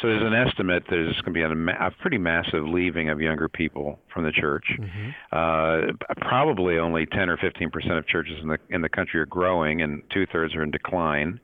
so 0.00 0.08
there's 0.08 0.22
an 0.22 0.34
estimate 0.34 0.84
that 0.84 0.90
there's 0.90 1.20
going 1.20 1.34
to 1.34 1.64
be 1.64 1.70
a, 1.70 1.86
a, 1.86 1.90
pretty 2.00 2.18
massive 2.18 2.66
leaving 2.66 3.10
of 3.10 3.20
younger 3.20 3.48
people 3.48 3.98
from 4.12 4.24
the 4.24 4.32
church. 4.32 4.64
Mm-hmm. 4.78 5.10
Uh, 5.30 6.14
probably 6.16 6.78
only 6.78 7.06
10 7.06 7.28
or 7.28 7.36
15 7.36 7.70
percent 7.70 7.98
of 7.98 8.06
churches 8.06 8.38
in 8.40 8.48
the 8.48 8.58
in 8.70 8.80
the 8.80 8.88
country 8.88 9.20
are 9.20 9.26
growing, 9.26 9.82
and 9.82 10.02
two 10.12 10.26
thirds 10.32 10.54
are 10.54 10.62
in 10.62 10.70
decline. 10.70 11.38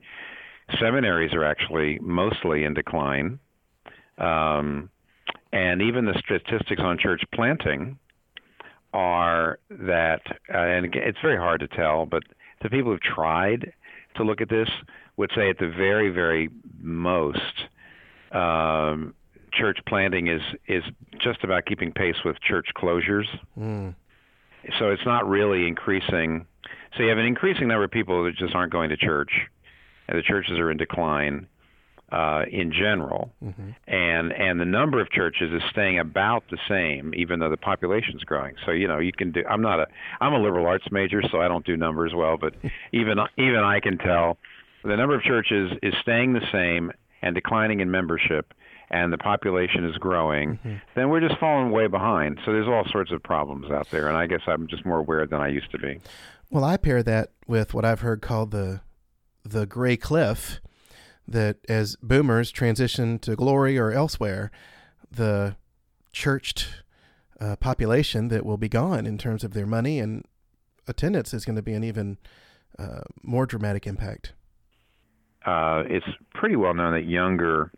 Seminaries 0.80 1.34
are 1.34 1.44
actually 1.44 1.98
mostly 2.00 2.64
in 2.64 2.74
decline, 2.74 3.38
um, 4.18 4.90
and 5.52 5.82
even 5.82 6.04
the 6.04 6.20
statistics 6.24 6.80
on 6.82 6.98
church 6.98 7.22
planting 7.34 7.98
are 8.92 9.58
that, 9.70 10.22
uh, 10.52 10.58
and 10.58 10.94
it's 10.94 11.18
very 11.22 11.36
hard 11.36 11.60
to 11.60 11.68
tell, 11.68 12.06
but 12.06 12.22
the 12.62 12.70
people 12.70 12.92
who've 12.92 13.00
tried 13.00 13.72
to 14.16 14.24
look 14.24 14.40
at 14.40 14.48
this 14.48 14.68
would 15.16 15.30
say 15.34 15.50
at 15.50 15.58
the 15.58 15.68
very, 15.68 16.10
very 16.10 16.48
most 16.80 17.68
um, 18.32 19.14
church 19.52 19.78
planting 19.86 20.28
is 20.28 20.42
is 20.66 20.82
just 21.20 21.42
about 21.44 21.66
keeping 21.66 21.92
pace 21.92 22.16
with 22.24 22.40
church 22.40 22.68
closures. 22.76 23.26
Mm. 23.58 23.94
So 24.78 24.90
it's 24.90 25.04
not 25.06 25.28
really 25.28 25.66
increasing. 25.66 26.46
So 26.96 27.02
you 27.02 27.08
have 27.08 27.18
an 27.18 27.26
increasing 27.26 27.68
number 27.68 27.84
of 27.84 27.90
people 27.90 28.24
that 28.24 28.36
just 28.36 28.54
aren't 28.54 28.72
going 28.72 28.90
to 28.90 28.96
church, 28.96 29.30
and 30.08 30.18
the 30.18 30.22
churches 30.22 30.58
are 30.58 30.70
in 30.70 30.76
decline 30.76 31.46
uh, 32.10 32.44
in 32.50 32.72
general, 32.72 33.30
mm-hmm. 33.44 33.70
and 33.86 34.32
and 34.32 34.60
the 34.60 34.64
number 34.64 35.00
of 35.00 35.10
churches 35.10 35.52
is 35.52 35.62
staying 35.70 35.98
about 35.98 36.42
the 36.50 36.58
same, 36.68 37.12
even 37.14 37.38
though 37.38 37.50
the 37.50 37.56
population 37.56 38.16
is 38.16 38.24
growing. 38.24 38.54
So 38.64 38.72
you 38.72 38.88
know 38.88 38.98
you 38.98 39.12
can 39.12 39.32
do. 39.32 39.44
I'm 39.48 39.60
not 39.60 39.80
a 39.80 39.86
I'm 40.20 40.32
a 40.32 40.40
liberal 40.40 40.66
arts 40.66 40.86
major, 40.90 41.22
so 41.30 41.40
I 41.40 41.48
don't 41.48 41.66
do 41.66 41.76
numbers 41.76 42.12
well, 42.14 42.38
but 42.38 42.54
even 42.92 43.18
even 43.36 43.58
I 43.58 43.80
can 43.80 43.98
tell 43.98 44.38
the 44.84 44.96
number 44.96 45.14
of 45.14 45.22
churches 45.22 45.72
is 45.82 45.94
staying 46.00 46.32
the 46.32 46.46
same 46.50 46.92
and 47.22 47.34
declining 47.34 47.80
in 47.80 47.90
membership 47.90 48.54
and 48.90 49.12
the 49.12 49.18
population 49.18 49.84
is 49.84 49.96
growing, 49.96 50.58
mm-hmm. 50.58 50.76
then 50.94 51.10
we're 51.10 51.20
just 51.20 51.38
falling 51.38 51.70
way 51.70 51.86
behind. 51.86 52.38
So 52.44 52.52
there's 52.52 52.68
all 52.68 52.84
sorts 52.90 53.12
of 53.12 53.22
problems 53.22 53.70
out 53.70 53.90
there, 53.90 54.08
and 54.08 54.16
I 54.16 54.26
guess 54.26 54.40
I'm 54.46 54.66
just 54.66 54.86
more 54.86 54.98
aware 54.98 55.26
than 55.26 55.40
I 55.40 55.48
used 55.48 55.70
to 55.72 55.78
be. 55.78 56.00
Well, 56.50 56.64
I 56.64 56.76
pair 56.78 57.02
that 57.02 57.32
with 57.46 57.74
what 57.74 57.84
I've 57.84 58.00
heard 58.00 58.22
called 58.22 58.50
the 58.50 58.80
the 59.44 59.66
gray 59.66 59.96
cliff 59.96 60.60
that 61.26 61.56
as 61.68 61.96
boomers 62.02 62.50
transition 62.50 63.18
to 63.20 63.36
glory 63.36 63.78
or 63.78 63.92
elsewhere, 63.92 64.50
the 65.10 65.56
churched 66.12 66.68
uh, 67.40 67.56
population 67.56 68.28
that 68.28 68.44
will 68.44 68.56
be 68.56 68.68
gone 68.68 69.06
in 69.06 69.16
terms 69.16 69.44
of 69.44 69.52
their 69.52 69.66
money 69.66 70.00
and 70.00 70.24
attendance 70.86 71.32
is 71.32 71.44
going 71.44 71.56
to 71.56 71.62
be 71.62 71.74
an 71.74 71.84
even 71.84 72.18
uh, 72.78 73.00
more 73.22 73.46
dramatic 73.46 73.86
impact 73.86 74.32
uh, 75.46 75.84
it's 75.86 76.06
pretty 76.34 76.56
well 76.56 76.74
known 76.74 76.92
that 76.94 77.06
younger 77.08 77.70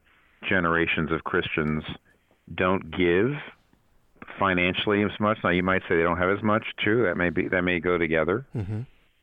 generations 0.49 1.11
of 1.12 1.25
Christians 1.25 1.85
don't 2.55 2.90
give 2.90 3.33
financially 4.38 5.02
as 5.02 5.11
much. 5.21 5.38
Now, 5.45 5.50
you 5.50 5.62
might 5.62 5.83
say 5.83 5.97
they 5.97 6.02
don't 6.02 6.19
have 6.19 6.37
as 6.37 6.43
much. 6.43 6.64
True, 6.79 7.05
that 7.05 7.17
may 7.17 7.31
be 7.31 7.49
that 7.49 7.62
may 7.62 7.81
go 7.81 7.99
together. 7.99 8.47
Mm-hmm. 8.57 8.81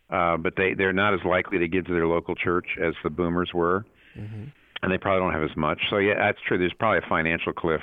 Uh, 0.09 0.37
but 0.37 0.53
they 0.55 0.73
they're 0.73 0.93
not 0.93 1.13
as 1.13 1.19
likely 1.25 1.57
to 1.59 1.67
give 1.67 1.85
to 1.85 1.93
their 1.93 2.07
local 2.07 2.35
church 2.35 2.67
as 2.81 2.93
the 3.03 3.09
boomers 3.09 3.51
were, 3.53 3.85
mm-hmm. 4.17 4.45
and 4.81 4.91
they 4.91 4.97
probably 4.97 5.21
don't 5.21 5.33
have 5.33 5.49
as 5.49 5.57
much. 5.57 5.81
So 5.89 5.97
yeah, 5.97 6.15
that's 6.17 6.39
true. 6.47 6.57
There's 6.57 6.73
probably 6.73 6.99
a 6.99 7.09
financial 7.09 7.53
cliff. 7.53 7.81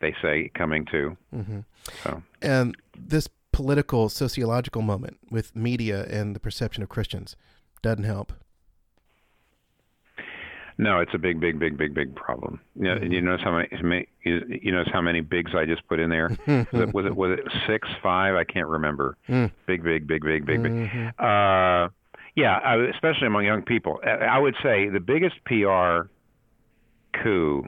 They 0.00 0.14
say 0.22 0.50
coming 0.54 0.84
to. 0.92 1.16
Mm-hmm. 1.34 1.60
So 2.04 2.22
and 2.40 2.76
this 2.96 3.28
political 3.52 4.08
sociological 4.08 4.82
moment 4.82 5.18
with 5.30 5.54
media 5.56 6.04
and 6.04 6.34
the 6.34 6.40
perception 6.40 6.82
of 6.82 6.88
Christians 6.88 7.36
doesn't 7.82 8.04
help. 8.04 8.32
No, 10.82 10.98
it's 10.98 11.14
a 11.14 11.18
big, 11.18 11.38
big, 11.38 11.58
big, 11.60 11.78
big, 11.78 11.94
big 11.94 12.14
problem. 12.16 12.60
You, 12.74 12.82
know, 12.82 12.94
mm-hmm. 12.96 13.12
you 13.12 13.20
notice 13.20 13.44
how 13.44 13.52
many 13.52 14.08
you 14.24 14.72
notice 14.72 14.92
how 14.92 15.00
many 15.00 15.20
bigs 15.20 15.52
I 15.54 15.64
just 15.64 15.86
put 15.86 16.00
in 16.00 16.10
there. 16.10 16.28
was, 16.46 16.66
it, 16.72 16.94
was 16.94 17.06
it 17.06 17.16
was 17.16 17.38
it 17.38 17.52
six, 17.68 17.88
five? 18.02 18.34
I 18.34 18.44
can't 18.44 18.66
remember. 18.66 19.16
Mm. 19.28 19.52
Big, 19.66 19.84
big, 19.84 20.06
big, 20.06 20.22
big, 20.24 20.44
big, 20.44 20.62
big. 20.62 20.72
Mm-hmm. 20.72 21.08
Uh, 21.24 21.88
yeah, 22.34 22.88
especially 22.92 23.28
among 23.28 23.44
young 23.44 23.62
people. 23.62 24.00
I 24.04 24.38
would 24.38 24.56
say 24.62 24.88
the 24.88 25.00
biggest 25.00 25.36
PR 25.44 26.08
coup. 27.22 27.64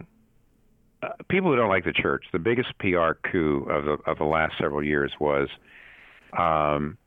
Uh, 1.03 1.09
people 1.29 1.51
who 1.51 1.57
don't 1.57 1.69
like 1.69 1.85
the 1.85 1.93
church, 1.93 2.25
the 2.33 2.39
biggest 2.39 2.77
PR 2.79 3.13
coup 3.31 3.67
of 3.71 3.85
the 3.85 4.11
of 4.11 4.19
the 4.19 4.25
last 4.25 4.55
several 4.59 4.83
years 4.83 5.13
was 5.21 5.49
um, 6.37 6.99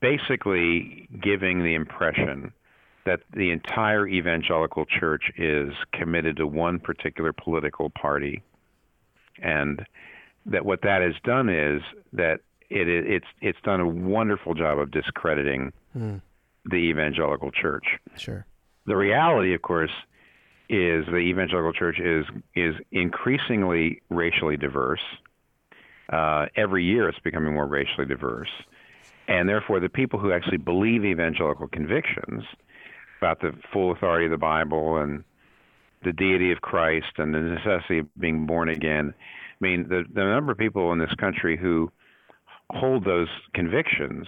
basically 0.00 1.08
giving 1.20 1.62
the 1.62 1.74
impression 1.74 2.52
that 3.06 3.20
the 3.32 3.50
entire 3.50 4.06
evangelical 4.06 4.84
church 4.84 5.30
is 5.38 5.70
committed 5.92 6.36
to 6.36 6.46
one 6.46 6.78
particular 6.78 7.32
political 7.32 7.88
party, 7.88 8.42
and 9.40 9.86
that 10.44 10.66
what 10.66 10.82
that 10.82 11.00
has 11.02 11.14
done 11.24 11.48
is 11.48 11.80
that 12.12 12.40
it, 12.68 12.88
it's 12.88 13.26
it's 13.40 13.58
done 13.64 13.80
a 13.80 13.88
wonderful 13.88 14.54
job 14.54 14.78
of 14.78 14.90
discrediting 14.90 15.72
mm. 15.96 16.20
the 16.64 16.76
evangelical 16.76 17.50
church. 17.52 17.86
Sure. 18.18 18.44
The 18.86 18.96
reality, 18.96 19.54
of 19.54 19.62
course, 19.62 19.90
is 20.68 21.06
the 21.06 21.18
evangelical 21.18 21.72
church 21.72 22.00
is 22.00 22.26
is 22.56 22.74
increasingly 22.90 24.02
racially 24.10 24.56
diverse. 24.56 25.00
Uh, 26.12 26.46
every 26.56 26.84
year, 26.84 27.08
it's 27.08 27.18
becoming 27.20 27.54
more 27.54 27.66
racially 27.66 28.06
diverse, 28.06 28.50
and 29.28 29.48
therefore, 29.48 29.78
the 29.78 29.88
people 29.88 30.18
who 30.18 30.32
actually 30.32 30.56
believe 30.56 31.04
evangelical 31.04 31.68
convictions 31.68 32.42
about 33.18 33.40
the 33.40 33.52
full 33.72 33.92
authority 33.92 34.26
of 34.26 34.30
the 34.30 34.36
Bible 34.36 34.98
and 34.98 35.24
the 36.04 36.12
deity 36.12 36.52
of 36.52 36.60
Christ 36.60 37.18
and 37.18 37.34
the 37.34 37.40
necessity 37.40 37.98
of 38.00 38.14
being 38.18 38.46
born 38.46 38.68
again. 38.68 39.14
I 39.16 39.64
mean, 39.64 39.88
the 39.88 40.04
the 40.12 40.24
number 40.24 40.52
of 40.52 40.58
people 40.58 40.92
in 40.92 40.98
this 40.98 41.14
country 41.14 41.56
who 41.56 41.90
hold 42.70 43.04
those 43.04 43.28
convictions 43.54 44.26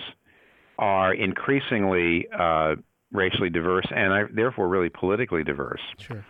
are 0.78 1.12
increasingly 1.12 2.28
uh, 2.36 2.76
racially 3.12 3.50
diverse 3.50 3.86
and 3.90 4.12
I, 4.12 4.22
therefore 4.32 4.68
really 4.68 4.90
politically 4.90 5.44
diverse. 5.44 5.80
Sure. 5.98 6.24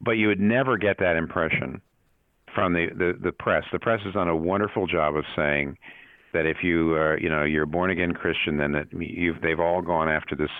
But 0.00 0.12
you 0.12 0.28
would 0.28 0.40
never 0.40 0.78
get 0.78 0.98
that 0.98 1.16
impression 1.16 1.82
from 2.54 2.72
the, 2.72 2.86
the, 2.96 3.18
the 3.22 3.32
press. 3.32 3.64
The 3.72 3.78
press 3.78 4.00
has 4.04 4.14
done 4.14 4.28
a 4.28 4.36
wonderful 4.36 4.86
job 4.86 5.16
of 5.16 5.24
saying 5.36 5.76
that 6.32 6.46
if 6.46 6.58
you 6.62 6.94
are, 6.94 7.18
you 7.18 7.28
know, 7.28 7.44
you're 7.44 7.64
a 7.64 7.66
born 7.66 7.90
again 7.90 8.12
Christian, 8.12 8.56
then 8.56 8.72
that 8.72 8.86
you've 8.92 9.40
they've 9.42 9.60
all 9.60 9.82
gone 9.82 10.08
after 10.08 10.34
this 10.34 10.50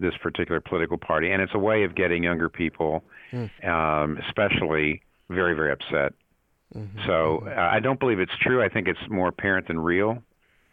this 0.00 0.14
particular 0.22 0.60
political 0.60 0.98
party, 0.98 1.30
and 1.30 1.42
it's 1.42 1.54
a 1.54 1.58
way 1.58 1.84
of 1.84 1.94
getting 1.94 2.22
younger 2.22 2.48
people, 2.48 3.04
mm. 3.32 3.48
um, 3.68 4.18
especially, 4.28 5.02
very 5.28 5.54
very 5.54 5.72
upset. 5.72 6.12
Mm-hmm. 6.74 6.98
So 7.06 7.42
mm-hmm. 7.42 7.48
uh, 7.48 7.62
I 7.62 7.80
don't 7.80 8.00
believe 8.00 8.20
it's 8.20 8.36
true. 8.40 8.62
I 8.62 8.68
think 8.68 8.88
it's 8.88 9.08
more 9.08 9.28
apparent 9.28 9.68
than 9.68 9.78
real. 9.78 10.22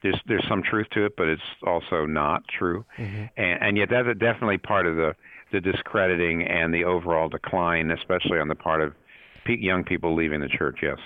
There's 0.02 0.20
there's 0.28 0.46
some 0.48 0.64
truth 0.64 0.88
to 0.92 1.06
it, 1.06 1.16
but 1.16 1.28
it's 1.28 1.42
also 1.66 2.06
not 2.06 2.44
true, 2.48 2.86
mm-hmm. 2.98 3.26
and, 3.38 3.64
and 3.64 3.78
yet 3.78 3.90
that's 3.90 4.08
definitely 4.20 4.58
part 4.58 4.88
of 4.88 4.96
the 4.96 5.16
the 5.52 5.62
discrediting 5.62 6.44
and 6.44 6.74
the 6.74 6.86
overall 6.86 7.30
decline, 7.30 7.92
especially 7.92 8.40
on 8.40 8.48
the 8.48 8.56
part 8.56 8.82
of 8.82 8.94
young 9.48 9.84
people 9.84 10.16
leaving 10.16 10.40
the 10.40 10.48
church. 10.48 10.80
Yes. 10.82 10.98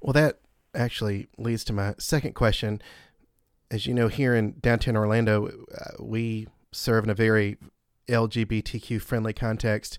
Well, 0.00 0.12
that 0.12 0.38
actually 0.74 1.28
leads 1.38 1.64
to 1.64 1.72
my 1.72 1.94
second 1.98 2.34
question. 2.34 2.82
As 3.70 3.86
you 3.86 3.94
know, 3.94 4.08
here 4.08 4.34
in 4.34 4.56
downtown 4.60 4.96
Orlando, 4.96 5.46
uh, 5.46 6.02
we 6.02 6.46
serve 6.74 7.04
in 7.04 7.10
a 7.10 7.14
very 7.14 7.56
LGBTQ 8.08 9.00
friendly 9.00 9.32
context. 9.32 9.98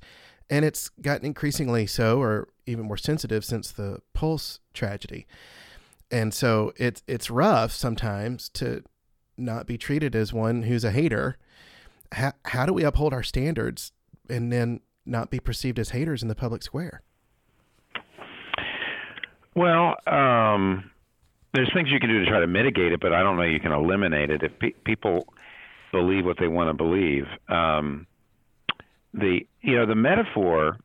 And 0.50 0.64
it's 0.64 0.90
gotten 0.90 1.26
increasingly 1.26 1.88
so, 1.88 2.22
or 2.22 2.50
even 2.68 2.86
more 2.86 2.98
sensitive, 2.98 3.44
since 3.44 3.72
the 3.72 4.00
Pulse 4.14 4.60
tragedy. 4.74 5.26
And 6.12 6.34
so 6.34 6.72
it's 6.78 7.02
it's 7.08 7.32
rough 7.32 7.72
sometimes 7.72 8.50
to 8.50 8.84
not 9.38 9.66
be 9.66 9.78
treated 9.78 10.16
as 10.16 10.32
one 10.32 10.64
who's 10.64 10.84
a 10.84 10.92
hater. 10.92 11.38
How, 12.12 12.34
how 12.46 12.66
do 12.66 12.74
we 12.74 12.84
uphold 12.84 13.14
our 13.14 13.24
standards 13.24 13.92
and 14.30 14.52
then 14.52 14.82
not 15.06 15.30
be 15.30 15.40
perceived 15.40 15.80
as 15.80 15.90
haters 15.90 16.22
in 16.22 16.28
the 16.28 16.36
public 16.36 16.64
square? 16.64 17.02
Well, 19.56 19.96
um, 20.08 20.92
there's 21.54 21.72
things 21.74 21.90
you 21.92 22.00
can 22.00 22.10
do 22.10 22.24
to 22.24 22.30
try 22.30 22.40
to 22.40 22.48
mitigate 22.48 22.92
it, 22.92 23.00
but 23.00 23.14
I 23.14 23.24
don't 23.24 23.38
know 23.38 23.44
you 23.44 23.60
can 23.60 23.72
eliminate 23.72 24.30
it. 24.30 24.44
If 24.44 24.60
pe- 24.60 24.72
people 24.84 25.34
believe 25.96 26.26
what 26.26 26.38
they 26.40 26.48
want 26.48 26.70
to 26.70 26.74
believe. 26.74 27.26
Um, 27.48 28.06
the 29.14 29.40
you 29.62 29.76
know 29.76 29.86
the 29.86 29.96
metaphor, 29.96 30.78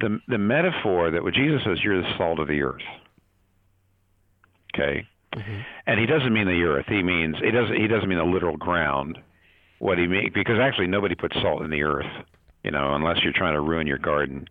the 0.00 0.18
the 0.28 0.38
metaphor 0.38 1.10
that 1.10 1.22
what 1.22 1.34
Jesus 1.34 1.60
says, 1.64 1.78
you're 1.82 2.00
the 2.00 2.16
salt 2.16 2.40
of 2.40 2.48
the 2.48 2.62
earth. 2.62 2.82
Okay, 4.74 5.06
mm-hmm. 5.34 5.60
and 5.86 6.00
he 6.00 6.06
doesn't 6.06 6.32
mean 6.32 6.46
the 6.46 6.62
earth. 6.62 6.86
He 6.88 7.02
means 7.02 7.36
he 7.42 7.50
doesn't 7.50 7.76
he 7.76 7.86
doesn't 7.86 8.08
mean 8.08 8.18
the 8.18 8.24
literal 8.24 8.56
ground. 8.56 9.18
What 9.78 9.98
he 9.98 10.06
means 10.06 10.30
because 10.34 10.58
actually 10.58 10.86
nobody 10.86 11.14
puts 11.14 11.34
salt 11.42 11.62
in 11.62 11.70
the 11.70 11.82
earth, 11.82 12.10
you 12.62 12.70
know, 12.70 12.94
unless 12.94 13.18
you're 13.22 13.34
trying 13.34 13.54
to 13.54 13.60
ruin 13.60 13.86
your 13.86 13.98
garden. 13.98 14.46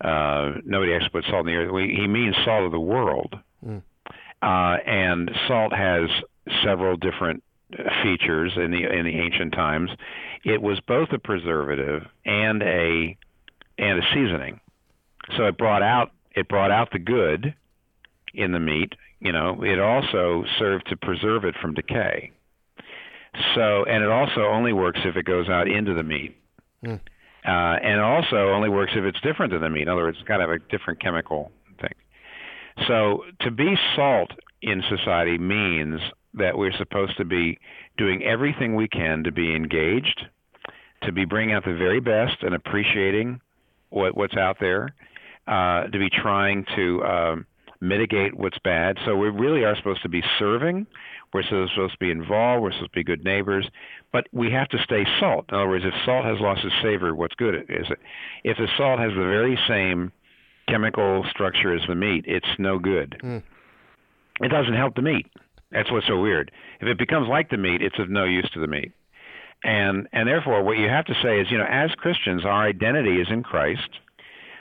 Uh, 0.00 0.52
nobody 0.64 0.92
actually 0.92 1.10
puts 1.10 1.26
salt 1.28 1.46
in 1.48 1.52
the 1.54 1.58
earth. 1.58 1.90
He 1.90 2.06
means 2.06 2.36
salt 2.44 2.64
of 2.64 2.72
the 2.72 2.78
world, 2.78 3.34
mm. 3.66 3.82
uh, 4.42 4.76
and 4.86 5.30
salt 5.48 5.72
has 5.72 6.08
several 6.62 6.96
different 6.96 7.42
features 8.02 8.52
in 8.56 8.70
the 8.70 8.84
in 8.84 9.04
the 9.04 9.18
ancient 9.18 9.52
times, 9.52 9.90
it 10.44 10.62
was 10.62 10.80
both 10.80 11.10
a 11.12 11.18
preservative 11.18 12.02
and 12.24 12.62
a 12.62 13.16
and 13.78 13.98
a 13.98 14.02
seasoning. 14.14 14.60
So 15.36 15.46
it 15.46 15.58
brought 15.58 15.82
out 15.82 16.12
it 16.34 16.48
brought 16.48 16.70
out 16.70 16.90
the 16.92 16.98
good 16.98 17.54
in 18.34 18.52
the 18.52 18.60
meat. 18.60 18.94
You 19.20 19.32
know, 19.32 19.62
it 19.62 19.78
also 19.80 20.44
served 20.58 20.88
to 20.88 20.96
preserve 20.96 21.44
it 21.44 21.56
from 21.60 21.74
decay. 21.74 22.32
So, 23.54 23.84
and 23.84 24.02
it 24.02 24.10
also 24.10 24.42
only 24.42 24.72
works 24.72 25.00
if 25.04 25.16
it 25.16 25.24
goes 25.24 25.48
out 25.48 25.68
into 25.68 25.94
the 25.94 26.02
meat. 26.02 26.36
Mm. 26.84 27.00
Uh, 27.44 27.78
and 27.82 27.94
it 27.94 28.00
also 28.00 28.50
only 28.50 28.68
works 28.68 28.92
if 28.94 29.04
it's 29.04 29.20
different 29.20 29.52
than 29.52 29.60
the 29.60 29.70
meat. 29.70 29.82
In 29.82 29.88
other 29.88 30.02
words, 30.02 30.18
it's 30.18 30.28
got 30.28 30.38
to 30.38 30.42
have 30.42 30.50
a 30.50 30.58
different 30.58 31.00
chemical 31.00 31.50
thing. 31.80 31.92
So, 32.86 33.24
to 33.40 33.50
be 33.50 33.76
salt 33.96 34.30
in 34.62 34.82
society 34.88 35.38
means 35.38 36.00
that 36.38 36.56
we're 36.56 36.76
supposed 36.78 37.16
to 37.16 37.24
be 37.24 37.58
doing 37.96 38.22
everything 38.22 38.74
we 38.74 38.88
can 38.88 39.24
to 39.24 39.32
be 39.32 39.54
engaged, 39.54 40.26
to 41.02 41.12
be 41.12 41.24
bringing 41.24 41.54
out 41.54 41.64
the 41.64 41.74
very 41.74 42.00
best 42.00 42.42
and 42.42 42.54
appreciating 42.54 43.40
what, 43.90 44.16
what's 44.16 44.36
out 44.36 44.56
there, 44.60 44.94
uh, 45.46 45.84
to 45.84 45.98
be 45.98 46.10
trying 46.10 46.64
to 46.76 47.02
um, 47.04 47.46
mitigate 47.80 48.36
what's 48.36 48.58
bad. 48.64 48.96
So 49.04 49.16
we 49.16 49.28
really 49.28 49.64
are 49.64 49.76
supposed 49.76 50.02
to 50.02 50.08
be 50.08 50.22
serving. 50.38 50.86
We're 51.32 51.42
supposed 51.42 51.76
to 51.76 51.98
be 52.00 52.10
involved. 52.10 52.62
We're 52.62 52.72
supposed 52.72 52.92
to 52.92 52.98
be 52.98 53.04
good 53.04 53.24
neighbors. 53.24 53.68
But 54.12 54.26
we 54.32 54.50
have 54.52 54.68
to 54.70 54.78
stay 54.82 55.04
salt. 55.20 55.46
In 55.50 55.56
other 55.56 55.68
words, 55.68 55.84
if 55.84 55.94
salt 56.04 56.24
has 56.24 56.40
lost 56.40 56.64
its 56.64 56.74
savor, 56.82 57.14
what's 57.14 57.34
good 57.34 57.54
is 57.54 57.86
it? 57.90 57.98
If 58.44 58.56
the 58.56 58.68
salt 58.76 58.98
has 58.98 59.10
the 59.10 59.16
very 59.16 59.58
same 59.68 60.12
chemical 60.68 61.24
structure 61.30 61.74
as 61.74 61.82
the 61.86 61.94
meat, 61.94 62.24
it's 62.26 62.46
no 62.58 62.78
good. 62.78 63.16
Mm. 63.22 63.42
It 64.40 64.48
doesn't 64.48 64.74
help 64.74 64.94
the 64.94 65.02
meat. 65.02 65.26
That's 65.70 65.90
what's 65.90 66.06
so 66.06 66.20
weird. 66.20 66.50
If 66.80 66.88
it 66.88 66.98
becomes 66.98 67.28
like 67.28 67.50
the 67.50 67.56
meat, 67.56 67.82
it's 67.82 67.98
of 67.98 68.08
no 68.08 68.24
use 68.24 68.48
to 68.54 68.60
the 68.60 68.66
meat. 68.66 68.92
And 69.64 70.08
and 70.12 70.28
therefore, 70.28 70.62
what 70.62 70.78
you 70.78 70.88
have 70.88 71.06
to 71.06 71.14
say 71.22 71.40
is, 71.40 71.50
you 71.50 71.58
know, 71.58 71.66
as 71.68 71.90
Christians, 71.96 72.44
our 72.44 72.66
identity 72.66 73.20
is 73.20 73.26
in 73.28 73.42
Christ, 73.42 73.88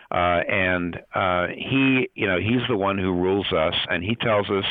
uh, 0.10 0.42
and 0.50 1.00
uh, 1.14 1.48
he, 1.56 2.10
you 2.16 2.26
know, 2.26 2.40
he's 2.40 2.68
the 2.68 2.78
one 2.78 2.98
who 2.98 3.14
rules 3.14 3.52
us, 3.54 3.76
and 3.90 4.04
he 4.04 4.16
tells 4.16 4.50
us, 4.50 4.66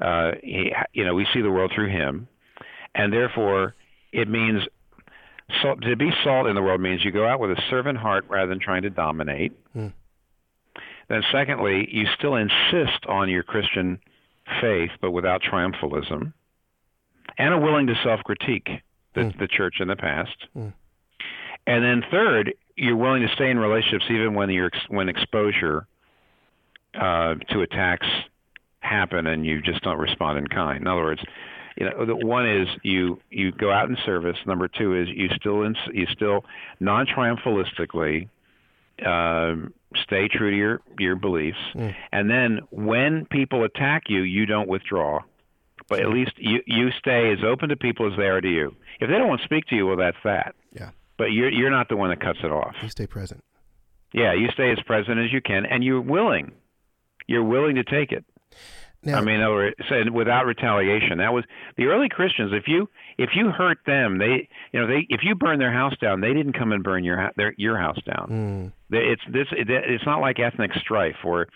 uh, 0.00 0.30
he, 0.42 0.72
you 0.92 1.04
know, 1.04 1.14
we 1.14 1.26
see 1.34 1.40
the 1.40 1.50
world 1.50 1.72
through 1.74 1.90
him, 1.90 2.28
and 2.94 3.12
therefore, 3.12 3.74
it 4.12 4.28
means 4.28 4.62
salt, 5.60 5.82
to 5.82 5.96
be 5.96 6.10
salt 6.22 6.46
in 6.46 6.54
the 6.54 6.62
world 6.62 6.80
means 6.80 7.04
you 7.04 7.10
go 7.10 7.26
out 7.26 7.40
with 7.40 7.50
a 7.50 7.62
servant 7.68 7.98
heart 7.98 8.26
rather 8.28 8.48
than 8.48 8.60
trying 8.60 8.82
to 8.82 8.90
dominate. 8.90 9.52
Hmm. 9.72 9.88
Then, 11.08 11.22
secondly, 11.32 11.88
you 11.90 12.06
still 12.16 12.36
insist 12.36 13.06
on 13.08 13.28
your 13.28 13.42
Christian 13.42 13.98
faith, 14.60 14.90
but 15.00 15.10
without 15.10 15.42
triumphalism, 15.42 16.32
and 17.36 17.54
are 17.54 17.60
willing 17.60 17.86
to 17.86 17.94
self 18.02 18.20
critique 18.24 18.68
the, 19.14 19.20
mm. 19.20 19.38
the 19.38 19.48
church 19.48 19.76
in 19.80 19.88
the 19.88 19.96
past. 19.96 20.36
Mm. 20.56 20.72
And 21.66 21.84
then 21.84 22.02
third, 22.10 22.54
you're 22.76 22.96
willing 22.96 23.22
to 23.26 23.34
stay 23.34 23.50
in 23.50 23.58
relationships 23.58 24.06
even 24.10 24.34
when 24.34 24.50
you're 24.50 24.70
when 24.88 25.08
exposure 25.08 25.86
uh, 26.94 27.34
to 27.50 27.60
attacks 27.60 28.06
happen 28.80 29.26
and 29.26 29.44
you 29.44 29.60
just 29.60 29.82
don't 29.82 29.98
respond 29.98 30.38
in 30.38 30.46
kind. 30.46 30.80
In 30.80 30.86
other 30.86 31.02
words, 31.02 31.20
you 31.76 31.88
know, 31.88 32.06
the 32.06 32.16
one 32.16 32.48
is 32.48 32.68
you 32.82 33.20
you 33.30 33.52
go 33.52 33.70
out 33.70 33.88
in 33.88 33.96
service. 34.04 34.36
Number 34.46 34.68
two 34.68 34.94
is 34.94 35.08
you 35.08 35.28
still 35.36 35.62
in, 35.62 35.76
you 35.92 36.06
still 36.10 36.44
non 36.80 37.06
um, 39.04 39.72
stay 40.04 40.28
true 40.28 40.50
to 40.50 40.56
your 40.56 40.80
your 40.98 41.16
beliefs, 41.16 41.58
mm. 41.74 41.94
and 42.12 42.30
then 42.30 42.60
when 42.70 43.26
people 43.26 43.64
attack 43.64 44.04
you, 44.08 44.22
you 44.22 44.46
don't 44.46 44.68
withdraw, 44.68 45.20
but 45.88 46.00
at 46.00 46.08
least 46.08 46.32
you 46.36 46.60
you 46.66 46.90
stay 46.98 47.32
as 47.32 47.38
open 47.44 47.68
to 47.70 47.76
people 47.76 48.10
as 48.10 48.16
they 48.16 48.26
are 48.26 48.40
to 48.40 48.48
you. 48.48 48.74
If 49.00 49.08
they 49.08 49.16
don't 49.16 49.28
want 49.28 49.40
to 49.40 49.44
speak 49.44 49.66
to 49.66 49.76
you, 49.76 49.86
well, 49.86 49.96
that's 49.96 50.16
that. 50.24 50.54
Yeah. 50.72 50.90
But 51.16 51.26
you're 51.26 51.50
you're 51.50 51.70
not 51.70 51.88
the 51.88 51.96
one 51.96 52.10
that 52.10 52.20
cuts 52.20 52.38
it 52.42 52.50
off. 52.50 52.74
You 52.82 52.88
stay 52.88 53.06
present. 53.06 53.42
Yeah, 54.12 54.32
you 54.34 54.48
stay 54.54 54.70
as 54.70 54.78
present 54.86 55.18
as 55.18 55.32
you 55.32 55.40
can, 55.40 55.66
and 55.66 55.84
you're 55.84 56.00
willing. 56.00 56.52
You're 57.26 57.44
willing 57.44 57.76
to 57.76 57.84
take 57.84 58.12
it. 58.12 58.24
Now, 59.02 59.18
I 59.18 59.20
mean, 59.20 59.40
said 59.88 60.10
without 60.10 60.46
retaliation. 60.46 61.18
That 61.18 61.32
was 61.32 61.44
the 61.76 61.86
early 61.86 62.08
Christians. 62.08 62.52
If 62.52 62.64
you 62.66 62.88
if 63.18 63.30
you 63.34 63.50
hurt 63.50 63.78
them, 63.84 64.18
they 64.18 64.48
you 64.72 64.80
know 64.80 64.86
they 64.86 65.06
if 65.08 65.20
you 65.22 65.34
burn 65.34 65.58
their 65.58 65.72
house 65.72 65.94
down, 66.00 66.20
they 66.20 66.32
didn't 66.32 66.52
come 66.52 66.72
and 66.72 66.82
burn 66.82 67.04
your 67.04 67.30
their 67.36 67.52
your 67.58 67.76
house 67.76 67.98
down. 68.06 68.72
Mm. 68.90 68.96
It's 68.96 69.22
this 69.30 69.46
it's 69.50 70.06
not 70.06 70.20
like 70.20 70.38
ethnic 70.38 70.72
strife 70.74 71.16
where 71.24 71.48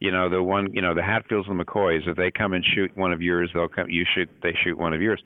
you 0.00 0.10
know 0.10 0.30
the 0.30 0.42
one 0.42 0.68
you 0.72 0.80
know 0.80 0.94
the 0.94 1.02
Hatfields 1.02 1.46
and 1.48 1.60
the 1.60 1.64
McCoys. 1.64 2.08
If 2.08 2.16
they 2.16 2.30
come 2.30 2.54
and 2.54 2.64
shoot 2.64 2.90
one 2.96 3.12
of 3.12 3.20
yours, 3.20 3.50
they'll 3.52 3.68
come. 3.68 3.90
You 3.90 4.04
shoot 4.12 4.28
they 4.42 4.56
shoot 4.64 4.78
one 4.78 4.94
of 4.94 5.02
yours. 5.02 5.22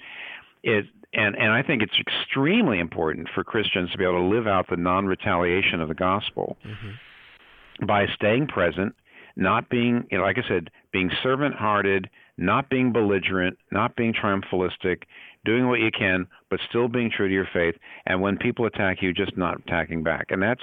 It 0.64 0.86
and 1.12 1.36
and 1.36 1.52
I 1.52 1.62
think 1.62 1.82
it's 1.82 1.98
extremely 1.98 2.80
important 2.80 3.28
for 3.32 3.44
Christians 3.44 3.92
to 3.92 3.98
be 3.98 4.04
able 4.04 4.18
to 4.18 4.36
live 4.36 4.48
out 4.48 4.66
the 4.68 4.76
non-retaliation 4.76 5.80
of 5.80 5.88
the 5.88 5.94
gospel 5.94 6.56
mm-hmm. 6.66 7.86
by 7.86 8.06
staying 8.16 8.48
present 8.48 8.96
not 9.36 9.68
being, 9.68 10.06
you 10.10 10.18
know, 10.18 10.24
like 10.24 10.38
I 10.38 10.46
said, 10.46 10.70
being 10.92 11.10
servant 11.22 11.54
hearted, 11.54 12.08
not 12.36 12.68
being 12.70 12.92
belligerent, 12.92 13.58
not 13.72 13.96
being 13.96 14.12
triumphalistic, 14.12 15.02
doing 15.44 15.68
what 15.68 15.80
you 15.80 15.90
can, 15.90 16.26
but 16.50 16.60
still 16.68 16.88
being 16.88 17.10
true 17.14 17.28
to 17.28 17.34
your 17.34 17.48
faith. 17.52 17.74
And 18.06 18.20
when 18.20 18.36
people 18.38 18.66
attack 18.66 18.98
you, 19.02 19.12
just 19.12 19.36
not 19.36 19.60
attacking 19.60 20.02
back. 20.02 20.26
And 20.30 20.42
that's 20.42 20.62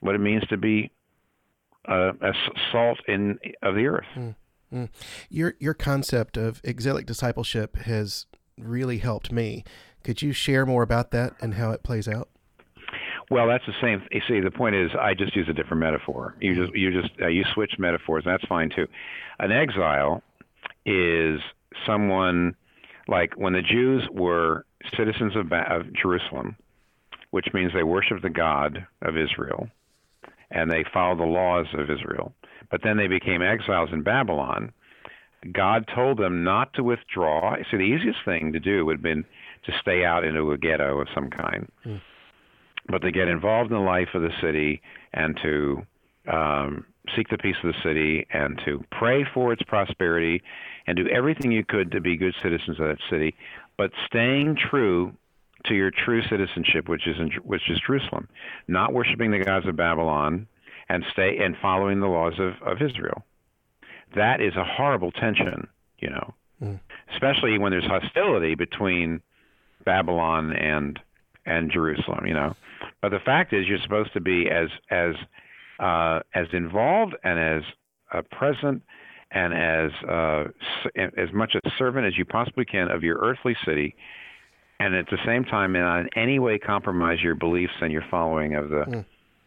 what 0.00 0.14
it 0.14 0.18
means 0.18 0.46
to 0.48 0.56
be 0.56 0.90
a, 1.86 2.10
a 2.10 2.32
salt 2.72 2.98
in 3.08 3.38
of 3.62 3.74
the 3.74 3.86
earth. 3.86 4.06
Mm-hmm. 4.16 4.84
Your 5.28 5.54
your 5.58 5.74
concept 5.74 6.36
of 6.36 6.60
exilic 6.64 7.06
discipleship 7.06 7.76
has 7.76 8.26
really 8.58 8.98
helped 8.98 9.32
me. 9.32 9.64
Could 10.04 10.22
you 10.22 10.32
share 10.32 10.64
more 10.64 10.82
about 10.82 11.10
that 11.10 11.34
and 11.40 11.54
how 11.54 11.72
it 11.72 11.82
plays 11.82 12.08
out? 12.08 12.28
Well, 13.30 13.46
that's 13.46 13.64
the 13.66 13.74
same. 13.80 14.02
You 14.10 14.20
see, 14.26 14.40
the 14.40 14.50
point 14.50 14.74
is, 14.74 14.90
I 14.98 15.14
just 15.14 15.36
use 15.36 15.48
a 15.48 15.52
different 15.52 15.80
metaphor. 15.80 16.34
You 16.40 16.54
just 16.54 16.76
you 16.76 16.90
just 17.02 17.12
uh, 17.20 17.28
you 17.28 17.44
switch 17.54 17.72
metaphors. 17.78 18.24
That's 18.24 18.44
fine 18.46 18.70
too. 18.74 18.86
An 19.38 19.52
exile 19.52 20.22
is 20.84 21.40
someone 21.86 22.56
like 23.10 23.34
when 23.36 23.52
the 23.52 23.62
Jews 23.62 24.08
were 24.12 24.64
citizens 24.96 25.36
of, 25.36 25.52
of 25.52 25.92
Jerusalem, 25.92 26.56
which 27.30 27.48
means 27.52 27.72
they 27.72 27.82
worshiped 27.82 28.22
the 28.22 28.30
God 28.30 28.86
of 29.02 29.16
Israel, 29.16 29.68
and 30.50 30.70
they 30.70 30.84
followed 30.92 31.18
the 31.18 31.24
laws 31.24 31.66
of 31.74 31.90
Israel. 31.90 32.32
But 32.70 32.80
then 32.82 32.96
they 32.96 33.08
became 33.08 33.42
exiles 33.42 33.90
in 33.92 34.02
Babylon. 34.02 34.72
God 35.52 35.88
told 35.94 36.18
them 36.18 36.44
not 36.44 36.72
to 36.74 36.82
withdraw. 36.82 37.56
See, 37.70 37.76
the 37.76 37.82
easiest 37.82 38.18
thing 38.24 38.52
to 38.52 38.60
do 38.60 38.86
would 38.86 38.96
have 38.96 39.02
been 39.02 39.24
to 39.66 39.72
stay 39.80 40.04
out 40.04 40.24
into 40.24 40.52
a 40.52 40.58
ghetto 40.58 41.00
of 41.00 41.08
some 41.14 41.30
kind. 41.30 41.70
Mm 41.84 42.00
but 42.90 43.02
to 43.02 43.12
get 43.12 43.28
involved 43.28 43.70
in 43.70 43.76
the 43.76 43.82
life 43.82 44.08
of 44.14 44.22
the 44.22 44.32
city 44.40 44.82
and 45.12 45.38
to 45.42 45.86
um, 46.28 46.84
seek 47.16 47.28
the 47.28 47.38
peace 47.38 47.56
of 47.62 47.72
the 47.72 47.80
city 47.82 48.26
and 48.32 48.60
to 48.64 48.84
pray 48.90 49.24
for 49.34 49.52
its 49.52 49.62
prosperity 49.62 50.42
and 50.86 50.96
do 50.96 51.08
everything 51.08 51.52
you 51.52 51.64
could 51.64 51.92
to 51.92 52.00
be 52.00 52.16
good 52.16 52.34
citizens 52.42 52.80
of 52.80 52.88
that 52.88 52.98
city, 53.10 53.34
but 53.76 53.90
staying 54.06 54.56
true 54.56 55.12
to 55.66 55.74
your 55.74 55.90
true 55.90 56.22
citizenship, 56.28 56.88
which 56.88 57.06
is 57.06 57.16
in, 57.18 57.30
which 57.44 57.68
is 57.70 57.80
Jerusalem, 57.86 58.28
not 58.66 58.92
worshiping 58.92 59.30
the 59.30 59.44
gods 59.44 59.66
of 59.66 59.76
Babylon, 59.76 60.46
and 60.88 61.04
stay 61.12 61.38
and 61.38 61.56
following 61.60 62.00
the 62.00 62.08
laws 62.08 62.34
of, 62.38 62.54
of 62.66 62.82
Israel. 62.82 63.24
That 64.16 64.40
is 64.40 64.56
a 64.56 64.64
horrible 64.64 65.12
tension, 65.12 65.68
you 65.98 66.10
know, 66.10 66.34
mm. 66.62 66.80
especially 67.12 67.58
when 67.58 67.70
there's 67.70 67.86
hostility 67.86 68.54
between 68.54 69.20
Babylon 69.84 70.52
and 70.52 70.98
and 71.46 71.70
Jerusalem, 71.70 72.26
you 72.26 72.34
know. 72.34 72.54
But 73.00 73.10
the 73.10 73.20
fact 73.20 73.52
is, 73.52 73.66
you're 73.66 73.78
supposed 73.82 74.12
to 74.14 74.20
be 74.20 74.48
as 74.50 74.68
as 74.90 75.14
uh, 75.80 76.20
as 76.34 76.46
involved 76.52 77.14
and 77.24 77.38
as 77.38 77.62
uh, 78.12 78.22
present 78.30 78.82
and 79.32 79.54
as 79.54 79.90
uh, 80.08 80.44
as 80.96 81.32
much 81.32 81.54
a 81.54 81.70
servant 81.78 82.06
as 82.06 82.18
you 82.18 82.24
possibly 82.24 82.64
can 82.64 82.90
of 82.90 83.02
your 83.02 83.18
earthly 83.18 83.56
city, 83.64 83.94
and 84.80 84.94
at 84.94 85.06
the 85.10 85.18
same 85.24 85.44
time, 85.44 85.72
not 85.72 86.00
in 86.00 86.08
any 86.16 86.38
way 86.38 86.58
compromise 86.58 87.18
your 87.22 87.34
beliefs 87.34 87.72
and 87.80 87.92
your 87.92 88.04
following 88.10 88.54
of 88.54 88.68
the 88.68 88.84
mm. 88.88 89.04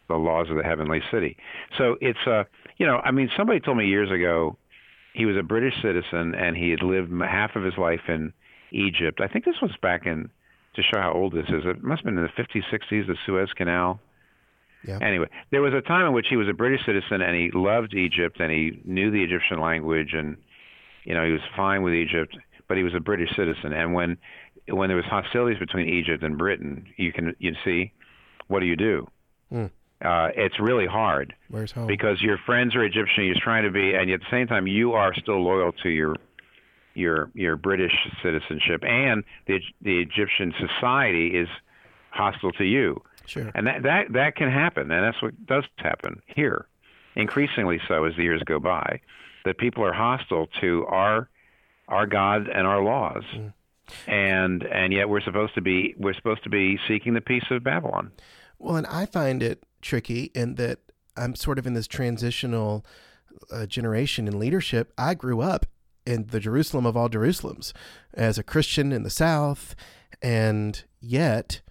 the 0.07 0.15
laws 0.15 0.49
of 0.49 0.57
the 0.57 0.63
heavenly 0.63 1.01
city. 1.11 1.37
So 1.77 1.97
it's 2.01 2.19
a 2.27 2.31
uh, 2.31 2.43
you 2.77 2.87
know, 2.87 2.97
I 3.03 3.11
mean, 3.11 3.29
somebody 3.37 3.59
told 3.59 3.77
me 3.77 3.85
years 3.85 4.09
ago 4.11 4.57
he 5.13 5.25
was 5.25 5.37
a 5.37 5.43
British 5.43 5.75
citizen 5.81 6.33
and 6.35 6.57
he 6.57 6.69
had 6.71 6.81
lived 6.81 7.11
half 7.21 7.55
of 7.55 7.63
his 7.63 7.77
life 7.77 8.01
in 8.07 8.33
Egypt. 8.71 9.21
I 9.21 9.27
think 9.27 9.45
this 9.45 9.61
was 9.61 9.71
back 9.81 10.05
in 10.05 10.29
to 10.75 10.81
show 10.81 10.99
how 10.99 11.13
old 11.13 11.33
this 11.33 11.45
is. 11.49 11.63
It 11.65 11.83
must 11.83 11.99
have 11.99 12.05
been 12.05 12.17
in 12.17 12.23
the 12.23 12.41
50s, 12.41 12.63
60s, 12.73 13.07
the 13.07 13.15
Suez 13.25 13.49
Canal. 13.55 13.99
Yeah. 14.85 14.99
Anyway, 15.01 15.27
there 15.51 15.61
was 15.61 15.73
a 15.73 15.81
time 15.81 16.05
in 16.05 16.13
which 16.13 16.27
he 16.29 16.35
was 16.35 16.47
a 16.49 16.53
British 16.53 16.85
citizen 16.85 17.21
and 17.21 17.35
he 17.35 17.51
loved 17.53 17.93
Egypt 17.93 18.39
and 18.39 18.51
he 18.51 18.81
knew 18.83 19.11
the 19.11 19.23
Egyptian 19.23 19.59
language 19.59 20.13
and 20.13 20.37
you 21.05 21.13
know 21.13 21.25
he 21.25 21.31
was 21.31 21.41
fine 21.55 21.83
with 21.83 21.93
Egypt, 21.93 22.37
but 22.67 22.77
he 22.77 22.83
was 22.83 22.93
a 22.93 22.99
British 22.99 23.29
citizen. 23.35 23.73
And 23.73 23.93
when 23.93 24.17
when 24.69 24.89
there 24.89 24.97
was 24.97 25.05
hostilities 25.05 25.59
between 25.59 25.87
Egypt 25.87 26.23
and 26.23 26.37
Britain, 26.37 26.85
you 26.97 27.11
can 27.11 27.35
you 27.39 27.53
see, 27.63 27.91
what 28.47 28.59
do 28.59 28.65
you 28.65 28.75
do? 28.75 29.07
Mm. 29.51 29.69
Uh, 30.03 30.29
it's 30.35 30.59
really 30.59 30.85
hard. 30.85 31.33
Where's 31.49 31.71
home? 31.71 31.87
Because 31.87 32.21
your 32.21 32.37
friends 32.45 32.75
are 32.75 32.83
Egyptian, 32.83 33.23
you're 33.23 33.35
trying 33.41 33.63
to 33.63 33.71
be, 33.71 33.93
and 33.93 34.11
at 34.11 34.19
the 34.19 34.25
same 34.29 34.47
time 34.47 34.67
you 34.67 34.93
are 34.93 35.13
still 35.15 35.41
loyal 35.41 35.71
to 35.83 35.89
your 35.89 36.15
your 36.93 37.31
your 37.33 37.55
British 37.55 37.93
citizenship, 38.21 38.83
and 38.83 39.23
the 39.47 39.59
the 39.81 39.99
Egyptian 40.01 40.53
society 40.59 41.27
is 41.27 41.47
hostile 42.11 42.51
to 42.53 42.65
you. 42.65 43.01
Sure. 43.25 43.51
And 43.55 43.67
that 43.67 43.83
that 43.83 44.13
that 44.13 44.35
can 44.35 44.51
happen, 44.51 44.91
and 44.91 45.03
that's 45.03 45.21
what 45.21 45.45
does 45.45 45.63
happen 45.77 46.21
here, 46.27 46.67
increasingly 47.15 47.79
so 47.87 48.05
as 48.05 48.15
the 48.15 48.23
years 48.23 48.41
go 48.45 48.59
by, 48.59 48.99
that 49.45 49.57
people 49.57 49.83
are 49.83 49.93
hostile 49.93 50.47
to 50.61 50.85
our 50.87 51.29
our 51.87 52.05
God 52.07 52.47
and 52.47 52.67
our 52.67 52.83
laws. 52.83 53.23
Mm. 53.35 53.53
And 54.07 54.63
and 54.63 54.93
yet 54.93 55.09
we're 55.09 55.21
supposed 55.21 55.55
to 55.55 55.61
be 55.61 55.95
we're 55.97 56.13
supposed 56.13 56.43
to 56.43 56.49
be 56.49 56.79
seeking 56.87 57.13
the 57.13 57.21
peace 57.21 57.45
of 57.51 57.63
Babylon. 57.63 58.11
Well, 58.59 58.75
and 58.75 58.87
I 58.87 59.05
find 59.05 59.43
it 59.43 59.63
tricky 59.81 60.31
in 60.33 60.55
that 60.55 60.79
I'm 61.17 61.35
sort 61.35 61.59
of 61.59 61.67
in 61.67 61.73
this 61.73 61.87
transitional 61.87 62.85
uh, 63.51 63.65
generation 63.65 64.27
in 64.27 64.39
leadership. 64.39 64.93
I 64.97 65.13
grew 65.13 65.41
up 65.41 65.65
in 66.05 66.27
the 66.27 66.39
Jerusalem 66.39 66.85
of 66.85 66.97
all 66.97 67.09
Jerusalems 67.09 67.73
as 68.13 68.37
a 68.37 68.43
Christian 68.43 68.91
in 68.91 69.03
the 69.03 69.09
South, 69.09 69.75
and 70.21 70.83
yet 70.99 71.61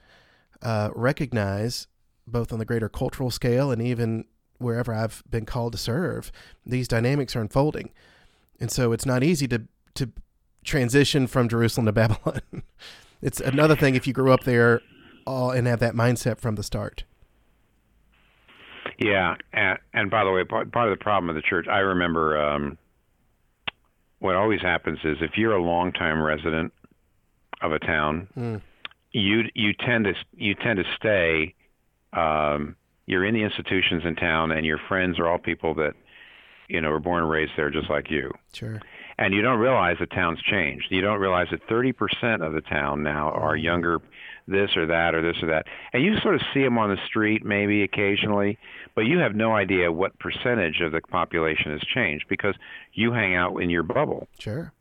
uh, 0.62 0.90
recognize 0.94 1.86
both 2.26 2.52
on 2.52 2.58
the 2.58 2.64
greater 2.64 2.88
cultural 2.88 3.30
scale 3.30 3.70
and 3.70 3.82
even 3.82 4.24
wherever 4.58 4.94
I've 4.94 5.22
been 5.28 5.44
called 5.44 5.72
to 5.72 5.78
serve, 5.78 6.30
these 6.64 6.86
dynamics 6.86 7.34
are 7.34 7.40
unfolding, 7.40 7.90
and 8.60 8.70
so 8.70 8.92
it's 8.92 9.06
not 9.06 9.22
easy 9.22 9.48
to 9.48 9.62
to 9.94 10.10
transition 10.64 11.26
from 11.26 11.48
Jerusalem 11.48 11.86
to 11.86 11.92
Babylon. 11.92 12.40
it's 13.22 13.40
another 13.40 13.76
thing 13.76 13.94
if 13.94 14.06
you 14.06 14.12
grew 14.12 14.32
up 14.32 14.44
there 14.44 14.80
all 15.26 15.50
and 15.50 15.66
have 15.66 15.80
that 15.80 15.94
mindset 15.94 16.38
from 16.38 16.54
the 16.54 16.62
start. 16.62 17.04
Yeah, 18.98 19.36
and, 19.52 19.78
and 19.92 20.10
by 20.10 20.24
the 20.24 20.30
way, 20.30 20.44
part, 20.44 20.70
part 20.72 20.90
of 20.90 20.98
the 20.98 21.02
problem 21.02 21.28
of 21.30 21.36
the 21.36 21.42
church, 21.42 21.66
I 21.68 21.78
remember 21.78 22.36
um, 22.40 22.78
what 24.18 24.36
always 24.36 24.60
happens 24.60 24.98
is 25.04 25.16
if 25.20 25.32
you're 25.36 25.54
a 25.54 25.62
longtime 25.62 26.22
resident 26.22 26.72
of 27.60 27.72
a 27.72 27.78
town, 27.78 28.28
mm. 28.36 28.60
You 29.12 29.44
you 29.54 29.72
tend 29.74 30.04
to 30.04 30.14
you 30.36 30.54
tend 30.54 30.78
to 30.78 30.84
stay. 30.96 31.54
Um, 32.12 32.76
you're 33.06 33.24
in 33.24 33.34
the 33.34 33.42
institutions 33.42 34.04
in 34.04 34.16
town, 34.16 34.52
and 34.52 34.64
your 34.64 34.78
friends 34.88 35.18
are 35.18 35.26
all 35.26 35.38
people 35.38 35.74
that 35.74 35.94
you 36.68 36.80
know 36.80 36.90
were 36.90 37.00
born 37.00 37.22
and 37.22 37.30
raised 37.30 37.52
there, 37.56 37.70
just 37.70 37.90
like 37.90 38.10
you. 38.10 38.32
Sure. 38.52 38.80
And 39.18 39.34
you 39.34 39.42
don't 39.42 39.58
realize 39.58 39.96
the 40.00 40.06
town's 40.06 40.40
changed. 40.42 40.86
You 40.90 41.02
don't 41.02 41.20
realize 41.20 41.48
that 41.50 41.66
30% 41.68 42.44
of 42.44 42.54
the 42.54 42.62
town 42.62 43.02
now 43.02 43.30
are 43.30 43.56
mm. 43.56 43.62
younger 43.62 44.00
this 44.48 44.70
or 44.76 44.86
that 44.86 45.14
or 45.14 45.22
this 45.22 45.40
or 45.42 45.48
that. 45.48 45.66
And 45.92 46.02
you 46.02 46.16
sort 46.20 46.34
of 46.34 46.40
see 46.52 46.62
them 46.62 46.78
on 46.78 46.90
the 46.90 46.96
street 47.06 47.44
maybe 47.44 47.82
occasionally, 47.82 48.58
but 48.94 49.02
you 49.02 49.18
have 49.18 49.34
no 49.34 49.54
idea 49.54 49.92
what 49.92 50.18
percentage 50.18 50.80
of 50.80 50.92
the 50.92 51.00
population 51.02 51.72
has 51.72 51.80
changed 51.82 52.24
because 52.28 52.54
you 52.94 53.12
hang 53.12 53.34
out 53.34 53.58
in 53.58 53.70
your 53.70 53.82
bubble. 53.82 54.26
Sure. 54.38 54.72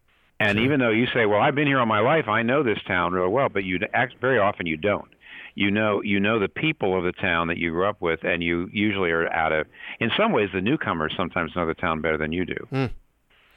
And 0.41 0.59
even 0.59 0.79
though 0.79 0.89
you 0.89 1.07
say, 1.07 1.25
"Well, 1.25 1.39
I've 1.39 1.55
been 1.55 1.67
here 1.67 1.79
all 1.79 1.85
my 1.85 1.99
life, 1.99 2.27
I 2.27 2.41
know 2.41 2.63
this 2.63 2.81
town 2.83 3.13
really 3.13 3.29
well," 3.29 3.49
but 3.49 3.63
you 3.63 3.79
act 3.93 4.15
very 4.19 4.39
often 4.39 4.65
you 4.65 4.77
don't. 4.77 5.07
You 5.53 5.69
know, 5.69 6.01
you 6.01 6.19
know 6.19 6.39
the 6.39 6.49
people 6.49 6.97
of 6.97 7.03
the 7.03 7.11
town 7.11 7.47
that 7.49 7.57
you 7.57 7.71
grew 7.71 7.85
up 7.85 8.01
with, 8.01 8.23
and 8.23 8.41
you 8.41 8.69
usually 8.71 9.11
are 9.11 9.31
out 9.31 9.51
of. 9.51 9.67
In 9.99 10.11
some 10.17 10.31
ways, 10.31 10.49
the 10.53 10.61
newcomers 10.61 11.13
sometimes 11.15 11.55
know 11.55 11.67
the 11.67 11.73
town 11.73 12.01
better 12.01 12.17
than 12.17 12.31
you 12.31 12.45
do, 12.45 12.67
mm. 12.71 12.89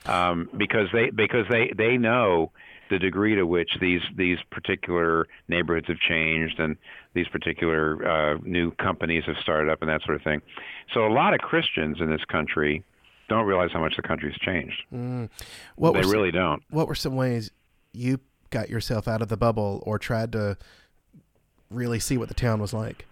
um, 0.06 0.50
because 0.56 0.88
they 0.92 1.10
because 1.10 1.46
they 1.48 1.72
they 1.76 1.96
know 1.96 2.50
the 2.90 2.98
degree 2.98 3.34
to 3.36 3.44
which 3.44 3.78
these 3.80 4.02
these 4.14 4.38
particular 4.50 5.26
neighborhoods 5.48 5.86
have 5.88 5.98
changed 5.98 6.58
and 6.60 6.76
these 7.14 7.28
particular 7.28 8.06
uh, 8.06 8.38
new 8.42 8.70
companies 8.72 9.24
have 9.24 9.36
started 9.38 9.70
up 9.70 9.80
and 9.80 9.90
that 9.90 10.02
sort 10.02 10.16
of 10.16 10.22
thing. 10.22 10.42
So 10.92 11.06
a 11.06 11.12
lot 11.12 11.32
of 11.32 11.40
Christians 11.40 12.00
in 12.00 12.10
this 12.10 12.24
country 12.24 12.84
don't 13.28 13.46
realize 13.46 13.70
how 13.72 13.80
much 13.80 13.96
the 13.96 14.02
country's 14.02 14.36
changed. 14.38 14.82
Mm. 14.92 15.28
What 15.76 15.94
they 15.94 16.00
really 16.00 16.30
some, 16.30 16.40
don't. 16.40 16.62
What 16.70 16.88
were 16.88 16.94
some 16.94 17.16
ways 17.16 17.50
you 17.92 18.20
got 18.50 18.68
yourself 18.68 19.08
out 19.08 19.22
of 19.22 19.28
the 19.28 19.36
bubble 19.36 19.82
or 19.86 19.98
tried 19.98 20.32
to 20.32 20.56
really 21.70 22.00
see 22.00 22.16
what 22.16 22.28
the 22.28 22.34
town 22.34 22.60
was 22.60 22.72
like? 22.72 23.06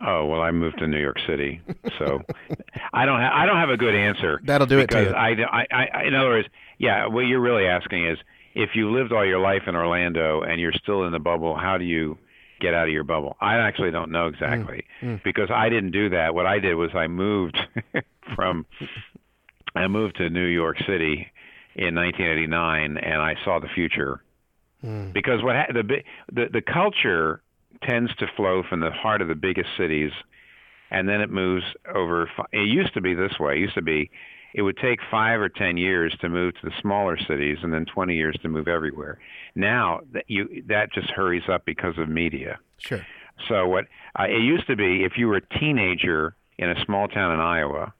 Oh 0.00 0.24
well, 0.24 0.40
I 0.40 0.50
moved 0.50 0.78
to 0.78 0.86
New 0.86 1.00
York 1.00 1.18
City, 1.26 1.60
so 1.98 2.22
I 2.92 3.04
don't 3.04 3.20
ha- 3.20 3.32
I 3.34 3.44
don't 3.44 3.58
have 3.58 3.68
a 3.68 3.76
good 3.76 3.94
answer. 3.94 4.40
That'll 4.44 4.66
do 4.66 4.78
it 4.78 4.88
to 4.90 5.02
you. 5.02 5.10
I, 5.10 5.28
I, 5.30 5.66
I, 5.70 6.04
in 6.04 6.14
other 6.14 6.30
words, 6.30 6.48
yeah. 6.78 7.06
What 7.06 7.22
you're 7.22 7.40
really 7.40 7.66
asking 7.66 8.06
is, 8.06 8.18
if 8.54 8.70
you 8.74 8.90
lived 8.90 9.12
all 9.12 9.26
your 9.26 9.40
life 9.40 9.62
in 9.66 9.76
Orlando 9.76 10.40
and 10.40 10.58
you're 10.58 10.72
still 10.72 11.04
in 11.04 11.12
the 11.12 11.18
bubble, 11.18 11.54
how 11.54 11.76
do 11.76 11.84
you 11.84 12.16
get 12.60 12.72
out 12.72 12.88
of 12.88 12.94
your 12.94 13.04
bubble? 13.04 13.36
I 13.42 13.58
actually 13.58 13.90
don't 13.90 14.10
know 14.10 14.28
exactly 14.28 14.84
mm, 15.02 15.16
mm. 15.16 15.22
because 15.22 15.50
I 15.50 15.68
didn't 15.68 15.90
do 15.90 16.08
that. 16.10 16.34
What 16.34 16.46
I 16.46 16.60
did 16.60 16.76
was 16.76 16.90
I 16.94 17.06
moved 17.06 17.58
from 18.34 18.64
I 19.74 19.86
moved 19.88 20.16
to 20.16 20.28
New 20.30 20.46
York 20.46 20.78
City 20.78 21.30
in 21.74 21.94
1989 21.94 22.98
and 22.98 23.22
I 23.22 23.34
saw 23.44 23.58
the 23.58 23.68
future. 23.68 24.22
Mm. 24.84 25.12
Because 25.12 25.42
what 25.42 25.56
ha- 25.56 25.72
the 25.72 26.02
the 26.32 26.46
the 26.52 26.62
culture 26.62 27.42
tends 27.82 28.14
to 28.16 28.26
flow 28.36 28.62
from 28.68 28.80
the 28.80 28.90
heart 28.90 29.22
of 29.22 29.28
the 29.28 29.34
biggest 29.34 29.68
cities 29.76 30.10
and 30.90 31.08
then 31.08 31.20
it 31.20 31.30
moves 31.30 31.64
over 31.94 32.28
it 32.52 32.68
used 32.68 32.94
to 32.94 33.00
be 33.00 33.14
this 33.14 33.38
way. 33.38 33.54
It 33.56 33.60
used 33.60 33.74
to 33.74 33.82
be 33.82 34.10
it 34.52 34.62
would 34.62 34.76
take 34.78 34.98
five 35.10 35.40
or 35.40 35.48
ten 35.48 35.76
years 35.76 36.16
to 36.20 36.28
move 36.28 36.54
to 36.54 36.66
the 36.66 36.72
smaller 36.80 37.16
cities 37.16 37.58
and 37.62 37.72
then 37.72 37.84
20 37.84 38.16
years 38.16 38.36
to 38.42 38.48
move 38.48 38.66
everywhere. 38.66 39.18
Now 39.54 40.00
that 40.12 40.24
you 40.28 40.64
that 40.68 40.92
just 40.92 41.10
hurries 41.10 41.48
up 41.48 41.64
because 41.64 41.98
of 41.98 42.08
media. 42.08 42.58
Sure. 42.78 43.06
So 43.48 43.68
what 43.68 43.86
uh, 44.18 44.24
it 44.24 44.42
used 44.42 44.66
to 44.66 44.76
be, 44.76 45.04
if 45.04 45.12
you 45.16 45.28
were 45.28 45.36
a 45.36 45.58
teenager 45.58 46.34
in 46.58 46.70
a 46.70 46.84
small 46.84 47.08
town 47.08 47.32
in 47.32 47.40
Iowa, 47.40 47.94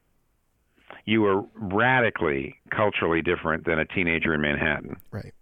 you 1.05 1.23
were 1.23 1.43
radically 1.55 2.57
culturally 2.71 3.23
different 3.23 3.65
than 3.65 3.79
a 3.79 3.85
teenager 3.85 4.35
in 4.35 4.41
Manhattan. 4.41 4.97
Right. 5.11 5.33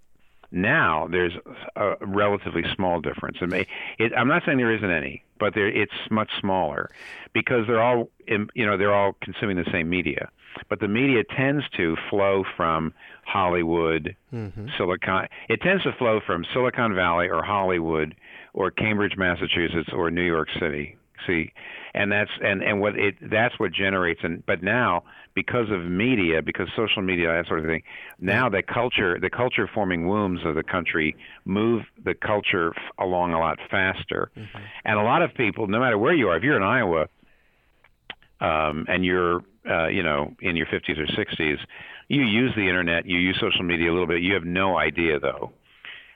Now 0.50 1.08
there's 1.10 1.34
a 1.76 1.94
relatively 2.00 2.64
small 2.74 3.00
difference. 3.00 3.38
It 3.40 3.48
may, 3.50 3.66
it, 3.98 4.12
I'm 4.16 4.28
not 4.28 4.42
saying 4.46 4.58
there 4.58 4.74
isn't 4.74 4.90
any, 4.90 5.22
but 5.38 5.54
there, 5.54 5.68
it's 5.68 5.92
much 6.10 6.30
smaller 6.40 6.90
because 7.34 7.66
they're 7.66 7.82
all, 7.82 8.08
you 8.26 8.66
know, 8.66 8.78
they're 8.78 8.94
all 8.94 9.14
consuming 9.20 9.56
the 9.56 9.70
same 9.70 9.90
media 9.90 10.30
but 10.68 10.80
the 10.80 10.88
media 10.88 11.22
tends 11.24 11.64
to 11.76 11.96
flow 12.10 12.44
from 12.56 12.92
Hollywood, 13.24 14.16
mm-hmm. 14.32 14.66
Silicon. 14.76 15.28
It 15.48 15.60
tends 15.60 15.82
to 15.84 15.92
flow 15.92 16.20
from 16.24 16.44
Silicon 16.52 16.94
Valley 16.94 17.28
or 17.28 17.42
Hollywood 17.42 18.14
or 18.54 18.70
Cambridge, 18.70 19.16
Massachusetts 19.16 19.90
or 19.92 20.10
New 20.10 20.22
York 20.22 20.48
City. 20.58 20.96
See, 21.26 21.52
and 21.94 22.10
that's 22.12 22.30
and 22.42 22.62
and 22.62 22.80
what 22.80 22.98
it 22.98 23.16
that's 23.30 23.58
what 23.58 23.72
generates 23.72 24.20
and 24.22 24.44
but 24.46 24.62
now 24.62 25.04
because 25.34 25.70
of 25.70 25.84
media, 25.84 26.42
because 26.42 26.66
social 26.74 27.00
media, 27.00 27.28
that 27.28 27.46
sort 27.46 27.60
of 27.60 27.66
thing, 27.66 27.82
now 28.18 28.48
the 28.48 28.60
culture, 28.60 29.20
the 29.20 29.30
culture 29.30 29.70
forming 29.72 30.08
wombs 30.08 30.40
of 30.44 30.56
the 30.56 30.64
country 30.64 31.14
move 31.44 31.82
the 32.04 32.14
culture 32.14 32.72
f- 32.76 32.82
along 32.98 33.32
a 33.32 33.38
lot 33.38 33.56
faster, 33.70 34.32
mm-hmm. 34.36 34.58
and 34.84 34.98
a 34.98 35.02
lot 35.02 35.22
of 35.22 35.32
people, 35.34 35.68
no 35.68 35.78
matter 35.78 35.96
where 35.96 36.12
you 36.12 36.28
are, 36.28 36.36
if 36.36 36.42
you're 36.42 36.56
in 36.56 36.64
Iowa, 36.64 37.06
um, 38.40 38.84
and 38.88 39.04
you're 39.04 39.42
uh, 39.70 39.86
you 39.86 40.02
know 40.02 40.34
in 40.40 40.56
your 40.56 40.66
50s 40.66 40.98
or 40.98 41.06
60s, 41.06 41.58
you 42.08 42.22
use 42.22 42.52
the 42.56 42.62
internet, 42.62 43.06
you 43.06 43.18
use 43.18 43.36
social 43.40 43.62
media 43.62 43.90
a 43.90 43.92
little 43.92 44.08
bit. 44.08 44.22
You 44.22 44.34
have 44.34 44.44
no 44.44 44.76
idea 44.76 45.20
though 45.20 45.52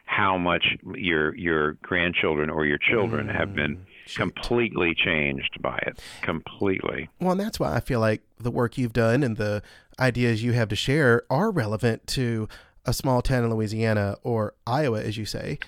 how 0.05 0.37
much 0.37 0.65
your 0.95 1.35
your 1.37 1.73
grandchildren 1.75 2.51
or 2.51 2.67
your 2.67 2.79
children 2.79 3.29
mm, 3.29 3.39
have 3.39 3.55
been 3.55 3.87
completely 4.17 4.95
changed 4.95 5.61
by 5.61 5.79
it. 5.87 6.01
Completely. 6.23 7.09
Well, 7.21 7.33
and 7.33 7.41
that's 7.41 7.59
why 7.59 7.75
I 7.75 7.81
feel 7.81 8.01
like 8.01 8.23
the 8.39 8.51
work 8.51 8.79
you've 8.79 8.93
done 8.93 9.23
and 9.23 9.37
the 9.37 9.63
ideas 9.99 10.43
you 10.43 10.53
have 10.53 10.69
to 10.69 10.77
share 10.77 11.23
are 11.31 11.51
relevant 11.51 12.07
to 12.09 12.49
a 12.85 12.93
small 12.93 13.23
town 13.23 13.45
in 13.45 13.51
Louisiana 13.51 14.17
or 14.23 14.55
Iowa, 14.67 15.03
as 15.03 15.17
you 15.17 15.25
say. 15.25 15.59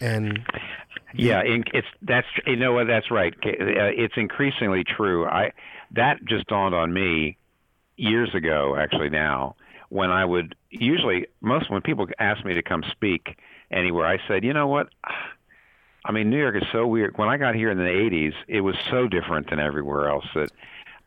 And 0.00 0.40
yeah, 1.14 1.42
it's 1.44 1.86
that's 2.02 2.26
you 2.46 2.56
know 2.56 2.72
what 2.72 2.86
that's 2.86 3.10
right. 3.10 3.34
Uh, 3.44 3.48
it's 3.48 4.14
increasingly 4.16 4.84
true. 4.84 5.26
I 5.26 5.52
that 5.92 6.24
just 6.24 6.46
dawned 6.46 6.74
on 6.74 6.92
me 6.92 7.36
years 7.96 8.34
ago, 8.34 8.76
actually 8.76 9.10
now, 9.10 9.54
when 9.90 10.10
I 10.10 10.24
would 10.24 10.56
usually 10.70 11.26
most 11.40 11.70
when 11.70 11.82
people 11.82 12.08
ask 12.18 12.44
me 12.44 12.54
to 12.54 12.62
come 12.62 12.82
speak 12.90 13.38
anywhere, 13.70 14.06
I 14.06 14.18
said, 14.26 14.44
you 14.44 14.52
know 14.52 14.66
what. 14.66 14.88
I 16.04 16.12
mean, 16.12 16.30
New 16.30 16.38
York 16.38 16.56
is 16.56 16.66
so 16.72 16.86
weird. 16.86 17.16
When 17.16 17.28
I 17.28 17.36
got 17.36 17.54
here 17.54 17.70
in 17.70 17.78
the 17.78 17.84
80s, 17.84 18.34
it 18.48 18.60
was 18.60 18.74
so 18.90 19.06
different 19.06 19.50
than 19.50 19.60
everywhere 19.60 20.08
else 20.08 20.26
that 20.34 20.50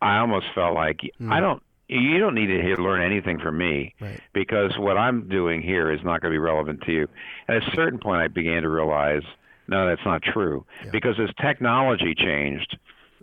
I 0.02 0.20
almost 0.20 0.48
felt 0.56 0.74
like 0.74 1.02
mm. 1.20 1.32
I 1.32 1.40
don't 1.40 1.62
you 1.88 2.18
don't 2.18 2.34
need 2.34 2.48
to 2.48 2.82
learn 2.82 3.02
anything 3.02 3.40
from 3.40 3.58
me 3.58 3.94
right. 4.00 4.20
because 4.34 4.76
what 4.78 4.98
I'm 4.98 5.30
doing 5.30 5.62
here 5.62 5.92
is 5.92 6.00
not 6.04 6.22
going 6.22 6.32
to 6.32 6.36
be 6.36 6.40
relevant 6.40 6.82
to 6.82 6.92
you. 6.92 7.08
At 7.48 7.58
a 7.58 7.72
certain 7.76 8.00
point, 8.00 8.22
I 8.22 8.28
began 8.28 8.64
to 8.64 8.70
realize 8.70 9.22
no, 9.68 9.88
that's 9.88 10.06
not 10.06 10.22
true. 10.22 10.66
Yeah. 10.84 10.92
Because 10.92 11.20
as 11.20 11.30
technology 11.42 12.14
changed, 12.16 12.78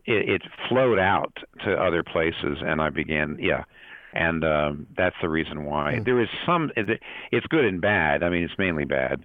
it, 0.06 0.28
it 0.28 0.42
flowed 0.68 0.98
out 0.98 1.36
to 1.64 1.72
other 1.74 2.02
places, 2.02 2.58
and 2.60 2.80
I 2.80 2.90
began, 2.90 3.36
yeah. 3.40 3.64
And 4.12 4.44
um, 4.44 4.86
that's 4.96 5.16
the 5.22 5.28
reason 5.28 5.64
why. 5.64 5.94
Mm. 5.94 6.04
There 6.04 6.20
is 6.20 6.28
some, 6.44 6.70
it's 6.76 7.46
good 7.46 7.64
and 7.64 7.80
bad. 7.80 8.22
I 8.22 8.28
mean, 8.28 8.42
it's 8.42 8.58
mainly 8.58 8.84
bad, 8.84 9.24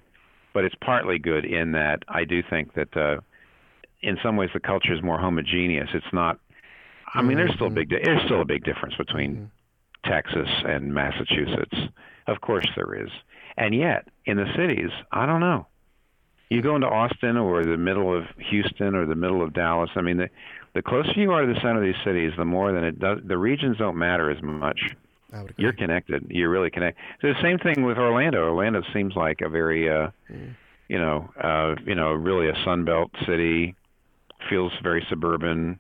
but 0.58 0.66
it's 0.66 0.74
partly 0.82 1.20
good 1.20 1.46
in 1.46 1.74
that 1.74 2.02
I 2.08 2.24
do 2.24 2.42
think 2.42 2.74
that 2.74 2.98
uh, 2.98 3.18
in 4.02 4.18
some 4.24 4.38
ways 4.38 4.50
the 4.56 4.60
culture 4.60 4.92
is 4.92 5.04
more 5.04 5.20
homogeneous. 5.20 5.88
It's 5.94 6.12
not, 6.12 6.40
I 7.14 7.22
mean, 7.22 7.38
there's 7.38 7.54
still 7.54 7.68
a 7.68 7.70
big, 7.70 7.92
there's 7.92 8.24
still 8.26 8.42
a 8.42 8.46
big 8.46 8.64
difference 8.64 8.96
between 8.96 9.36
mm-hmm. 9.36 10.12
Texas 10.12 10.50
and 10.66 10.92
Massachusetts 10.96 11.78
Of 12.26 12.42
course 12.42 12.68
there 12.76 12.96
is. 12.96 13.12
And 13.56 13.76
yet, 13.76 14.08
in 14.26 14.38
the 14.38 14.52
cities, 14.56 14.90
I 15.12 15.28
don't 15.28 15.42
know. 15.42 15.68
You 16.50 16.64
go 16.64 16.74
into 16.74 16.88
Austin 16.88 17.38
or 17.38 17.64
the 17.64 17.78
middle 17.78 18.12
of 18.18 18.24
Houston 18.50 18.96
or 18.96 19.06
the 19.06 19.14
middle 19.14 19.44
of 19.44 19.54
Dallas. 19.54 19.92
I 19.96 20.02
mean, 20.02 20.18
the 20.18 20.30
the 20.74 20.82
closer 20.82 21.12
you 21.18 21.34
are 21.34 21.46
to 21.46 21.54
the 21.54 21.60
center 21.60 21.78
of 21.78 21.84
these 21.84 22.04
cities, 22.04 22.32
the 22.36 22.46
more 22.46 22.72
than 22.72 22.84
it 22.84 22.98
does. 22.98 23.20
The 23.24 23.38
regions 23.38 23.78
don't 23.78 23.98
matter 23.98 24.32
as 24.32 24.42
much. 24.42 24.96
I 25.34 25.42
would 25.42 25.52
agree. 25.52 25.64
You're 25.64 25.74
connected. 25.74 26.26
You're 26.30 26.50
really 26.50 26.70
connected. 26.70 27.02
So 27.22 27.28
the 27.30 27.42
same 27.42 27.58
thing 27.60 27.84
with 27.84 27.98
Orlando. 27.98 28.44
Orlando 28.46 28.82
seems 28.94 29.16
like 29.16 29.42
a 29.42 29.50
very, 29.50 29.90
uh, 29.90 30.10
Mm. 30.32 30.56
you 30.88 30.98
know, 31.00 31.30
uh, 31.42 31.76
you 31.86 31.96
know, 31.96 32.12
really 32.14 32.48
a 32.50 32.54
sunbelt 32.66 33.10
city. 33.26 33.76
Feels 34.50 34.72
very 34.84 35.06
suburban. 35.10 35.80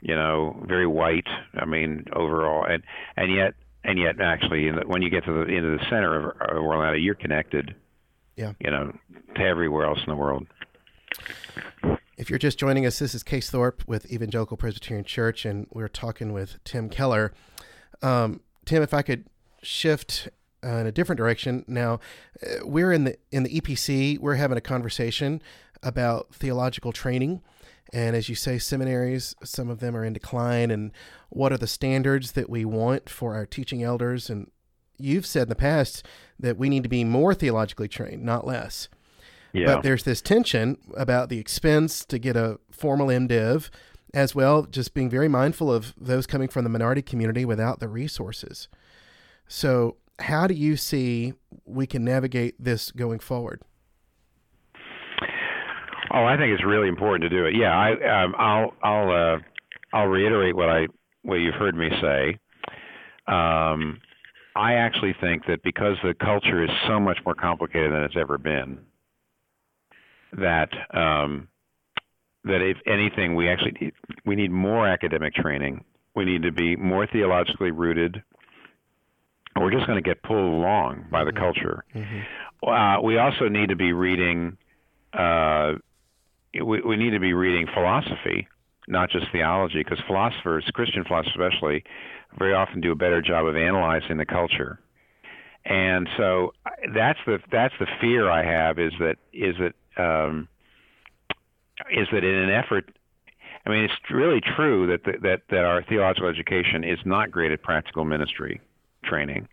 You 0.00 0.16
know, 0.16 0.64
very 0.66 0.86
white. 0.86 1.28
I 1.54 1.66
mean, 1.66 2.06
overall, 2.14 2.64
and 2.64 2.82
and 3.16 3.30
yet 3.34 3.54
and 3.84 3.98
yet 3.98 4.20
actually, 4.20 4.66
in 4.68 4.76
the, 4.76 4.82
when 4.86 5.02
you 5.02 5.10
get 5.10 5.24
to 5.26 5.32
the 5.32 5.42
into 5.42 5.76
the 5.76 5.84
center 5.90 6.16
of, 6.16 6.24
of 6.40 6.56
Orlando, 6.64 6.96
you're 6.98 7.14
connected. 7.14 7.74
Yeah. 8.36 8.54
You 8.58 8.70
know, 8.70 8.96
to 9.36 9.42
everywhere 9.42 9.84
else 9.84 9.98
in 9.98 10.10
the 10.10 10.16
world. 10.16 10.46
If 12.16 12.28
you're 12.28 12.38
just 12.38 12.58
joining 12.58 12.84
us, 12.86 12.98
this 12.98 13.14
is 13.14 13.22
Case 13.22 13.50
Thorpe 13.50 13.82
with 13.86 14.10
Evangelical 14.12 14.56
Presbyterian 14.56 15.04
Church, 15.04 15.44
and 15.44 15.66
we're 15.70 15.88
talking 15.88 16.32
with 16.32 16.62
Tim 16.64 16.88
Keller. 16.90 17.32
Um, 18.02 18.40
Tim, 18.70 18.84
if 18.84 18.94
I 18.94 19.02
could 19.02 19.24
shift 19.64 20.28
uh, 20.64 20.76
in 20.76 20.86
a 20.86 20.92
different 20.92 21.16
direction 21.16 21.64
now, 21.66 21.98
uh, 22.40 22.64
we're 22.64 22.92
in 22.92 23.02
the 23.02 23.16
in 23.32 23.42
the 23.42 23.60
EPC. 23.60 24.20
We're 24.20 24.36
having 24.36 24.56
a 24.56 24.60
conversation 24.60 25.42
about 25.82 26.32
theological 26.32 26.92
training, 26.92 27.42
and 27.92 28.14
as 28.14 28.28
you 28.28 28.36
say, 28.36 28.58
seminaries, 28.58 29.34
some 29.42 29.70
of 29.70 29.80
them 29.80 29.96
are 29.96 30.04
in 30.04 30.12
decline. 30.12 30.70
And 30.70 30.92
what 31.30 31.52
are 31.52 31.58
the 31.58 31.66
standards 31.66 32.30
that 32.32 32.48
we 32.48 32.64
want 32.64 33.10
for 33.10 33.34
our 33.34 33.44
teaching 33.44 33.82
elders? 33.82 34.30
And 34.30 34.48
you've 34.98 35.26
said 35.26 35.42
in 35.42 35.48
the 35.48 35.56
past 35.56 36.06
that 36.38 36.56
we 36.56 36.68
need 36.68 36.84
to 36.84 36.88
be 36.88 37.02
more 37.02 37.34
theologically 37.34 37.88
trained, 37.88 38.22
not 38.22 38.46
less. 38.46 38.88
Yeah. 39.52 39.66
But 39.66 39.82
there's 39.82 40.04
this 40.04 40.22
tension 40.22 40.78
about 40.96 41.28
the 41.28 41.40
expense 41.40 42.04
to 42.04 42.20
get 42.20 42.36
a 42.36 42.60
formal 42.70 43.08
MDiv, 43.08 43.68
as 44.14 44.34
well, 44.34 44.62
just 44.64 44.94
being 44.94 45.10
very 45.10 45.28
mindful 45.28 45.72
of 45.72 45.94
those 45.96 46.26
coming 46.26 46.48
from 46.48 46.64
the 46.64 46.70
minority 46.70 47.02
community 47.02 47.44
without 47.44 47.80
the 47.80 47.88
resources. 47.88 48.68
So, 49.48 49.96
how 50.20 50.46
do 50.46 50.54
you 50.54 50.76
see 50.76 51.32
we 51.64 51.86
can 51.86 52.04
navigate 52.04 52.54
this 52.58 52.90
going 52.90 53.20
forward? 53.20 53.62
Oh, 56.12 56.24
I 56.24 56.36
think 56.36 56.52
it's 56.52 56.64
really 56.64 56.88
important 56.88 57.22
to 57.22 57.28
do 57.28 57.46
it. 57.46 57.54
Yeah, 57.54 57.70
I, 57.70 58.24
um, 58.24 58.34
I'll, 58.36 58.74
I'll, 58.82 59.10
uh, 59.10 59.38
I'll 59.92 60.06
reiterate 60.06 60.56
what 60.56 60.68
I, 60.68 60.86
what 61.22 61.36
you've 61.36 61.54
heard 61.54 61.76
me 61.76 61.88
say. 62.02 62.38
Um, 63.32 64.00
I 64.56 64.74
actually 64.74 65.14
think 65.20 65.46
that 65.46 65.62
because 65.62 65.96
the 66.02 66.14
culture 66.14 66.64
is 66.64 66.70
so 66.88 66.98
much 66.98 67.18
more 67.24 67.34
complicated 67.34 67.92
than 67.92 68.02
it's 68.02 68.16
ever 68.16 68.38
been, 68.38 68.80
that 70.32 70.68
um, 70.92 71.48
that 72.44 72.62
if 72.62 72.78
anything, 72.86 73.34
we 73.34 73.48
actually 73.48 73.72
need, 73.80 73.92
we 74.24 74.34
need 74.34 74.50
more 74.50 74.86
academic 74.88 75.34
training. 75.34 75.84
We 76.14 76.24
need 76.24 76.42
to 76.42 76.52
be 76.52 76.76
more 76.76 77.06
theologically 77.06 77.70
rooted. 77.70 78.22
We're 79.56 79.70
just 79.70 79.86
going 79.86 80.02
to 80.02 80.08
get 80.08 80.22
pulled 80.22 80.54
along 80.54 81.06
by 81.10 81.24
the 81.24 81.32
culture. 81.32 81.84
Uh, 82.66 83.00
we 83.02 83.18
also 83.18 83.48
need 83.48 83.68
to 83.68 83.76
be 83.76 83.92
reading. 83.92 84.56
Uh, 85.12 85.74
we, 86.54 86.80
we 86.80 86.96
need 86.96 87.10
to 87.10 87.20
be 87.20 87.32
reading 87.32 87.66
philosophy, 87.74 88.48
not 88.88 89.10
just 89.10 89.26
theology, 89.32 89.82
because 89.82 89.98
philosophers, 90.06 90.64
Christian 90.72 91.04
philosophers 91.04 91.34
especially, 91.34 91.84
very 92.38 92.54
often 92.54 92.80
do 92.80 92.92
a 92.92 92.96
better 92.96 93.20
job 93.20 93.46
of 93.46 93.56
analyzing 93.56 94.16
the 94.16 94.26
culture. 94.26 94.78
And 95.64 96.08
so 96.16 96.52
that's 96.94 97.18
the 97.26 97.38
that's 97.52 97.74
the 97.78 97.86
fear 98.00 98.30
I 98.30 98.42
have 98.44 98.78
is 98.78 98.92
that 98.98 99.16
is 99.32 99.54
that 99.58 100.02
um, 100.02 100.48
is 101.92 102.08
that 102.12 102.24
in 102.24 102.34
an 102.34 102.50
effort. 102.50 102.90
I 103.66 103.70
mean, 103.70 103.84
it's 103.84 103.94
really 104.10 104.40
true 104.40 104.86
that 104.86 105.04
the, 105.04 105.18
that 105.22 105.42
that 105.50 105.64
our 105.64 105.82
theological 105.82 106.28
education 106.28 106.82
is 106.84 106.98
not 107.04 107.30
great 107.30 107.52
at 107.52 107.62
practical 107.62 108.04
ministry 108.04 108.60
training. 109.04 109.48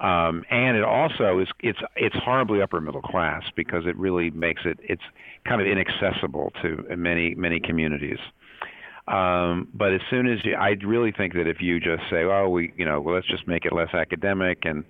Um, 0.00 0.44
and 0.50 0.76
it 0.76 0.84
also 0.84 1.38
is 1.40 1.48
it's 1.60 1.78
it's 1.96 2.16
horribly 2.16 2.62
upper 2.62 2.80
middle 2.80 3.02
class 3.02 3.42
because 3.56 3.86
it 3.86 3.96
really 3.96 4.30
makes 4.30 4.62
it 4.64 4.78
it's 4.82 5.02
kind 5.44 5.60
of 5.60 5.66
inaccessible 5.66 6.52
to 6.62 6.84
many 6.96 7.34
many 7.34 7.60
communities. 7.60 8.18
Um, 9.08 9.68
but 9.72 9.92
as 9.94 10.02
soon 10.10 10.26
as 10.26 10.44
you, 10.44 10.54
I 10.54 10.76
really 10.84 11.12
think 11.12 11.32
that 11.32 11.46
if 11.46 11.62
you 11.62 11.80
just 11.80 12.02
say, 12.10 12.24
oh, 12.24 12.48
we, 12.48 12.72
you 12.76 12.84
know, 12.84 13.00
well, 13.00 13.14
let's 13.14 13.26
just 13.26 13.48
make 13.48 13.64
it 13.64 13.72
less 13.72 13.94
academic 13.94 14.64
and 14.64 14.84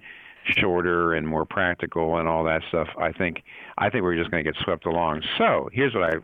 shorter 0.44 1.14
and 1.14 1.26
more 1.28 1.44
practical 1.44 2.18
and 2.18 2.26
all 2.26 2.42
that 2.44 2.62
stuff, 2.68 2.88
I 2.98 3.12
think, 3.12 3.44
I 3.76 3.90
think 3.90 4.02
we're 4.02 4.16
just 4.16 4.30
going 4.30 4.44
to 4.44 4.52
get 4.52 4.60
swept 4.64 4.86
along. 4.86 5.22
So 5.36 5.68
here's 5.72 5.94
what 5.94 6.02
I, 6.02 6.14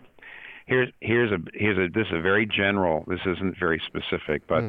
here's 0.67 0.91
here's 1.01 1.33
a 1.33 1.39
here's 1.55 1.79
a 1.79 1.93
this 1.93 2.07
is 2.09 2.15
a 2.15 2.21
very 2.21 2.47
general. 2.47 3.05
This 3.07 3.21
isn't 3.27 3.59
very 3.59 3.81
specific, 3.87 4.47
but. 4.47 4.61
Hmm. 4.63 4.69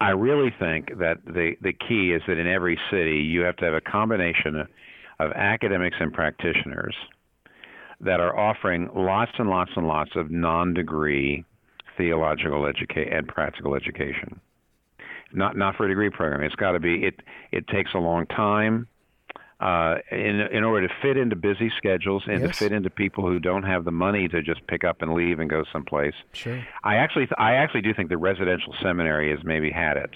I 0.00 0.10
really 0.10 0.50
think 0.58 0.98
that 1.00 1.18
the 1.26 1.54
the 1.60 1.74
key 1.74 2.12
is 2.12 2.22
that 2.26 2.38
in 2.38 2.46
every 2.46 2.78
city 2.90 3.18
you 3.18 3.42
have 3.42 3.56
to 3.56 3.66
have 3.66 3.74
a 3.74 3.80
combination 3.82 4.56
of, 4.56 4.68
of 5.18 5.32
academics 5.32 5.98
and 6.00 6.10
practitioners 6.10 6.94
that 8.00 8.18
are 8.18 8.36
offering 8.36 8.88
lots 8.94 9.32
and 9.38 9.50
lots 9.50 9.70
and 9.76 9.86
lots 9.86 10.12
of 10.16 10.30
non-degree 10.30 11.44
theological 11.96 12.66
education 12.66 13.12
and 13.12 13.28
practical 13.28 13.74
education. 13.74 14.40
Not 15.32 15.56
not 15.56 15.76
for 15.76 15.86
a 15.86 15.88
degree 15.88 16.10
program. 16.10 16.42
It's 16.42 16.54
got 16.54 16.72
to 16.72 16.80
be. 16.80 17.04
It 17.04 17.20
it 17.52 17.66
takes 17.68 17.94
a 17.94 17.98
long 17.98 18.26
time. 18.26 18.86
Uh, 19.62 19.98
in 20.10 20.40
in 20.40 20.64
order 20.64 20.88
to 20.88 20.94
fit 21.00 21.16
into 21.16 21.36
busy 21.36 21.70
schedules 21.78 22.24
and 22.26 22.40
Yes. 22.40 22.50
to 22.58 22.64
fit 22.64 22.72
into 22.72 22.90
people 22.90 23.24
who 23.28 23.38
don't 23.38 23.62
have 23.62 23.84
the 23.84 23.92
money 23.92 24.26
to 24.26 24.42
just 24.42 24.66
pick 24.66 24.82
up 24.82 25.02
and 25.02 25.14
leave 25.14 25.38
and 25.38 25.48
go 25.48 25.62
someplace, 25.72 26.14
Sure. 26.32 26.58
I 26.82 26.96
actually 26.96 27.26
th- 27.26 27.36
I 27.38 27.52
actually 27.54 27.82
do 27.82 27.94
think 27.94 28.08
the 28.08 28.16
residential 28.18 28.74
seminary 28.82 29.30
has 29.30 29.44
maybe 29.44 29.70
had 29.70 29.96
it, 29.96 30.10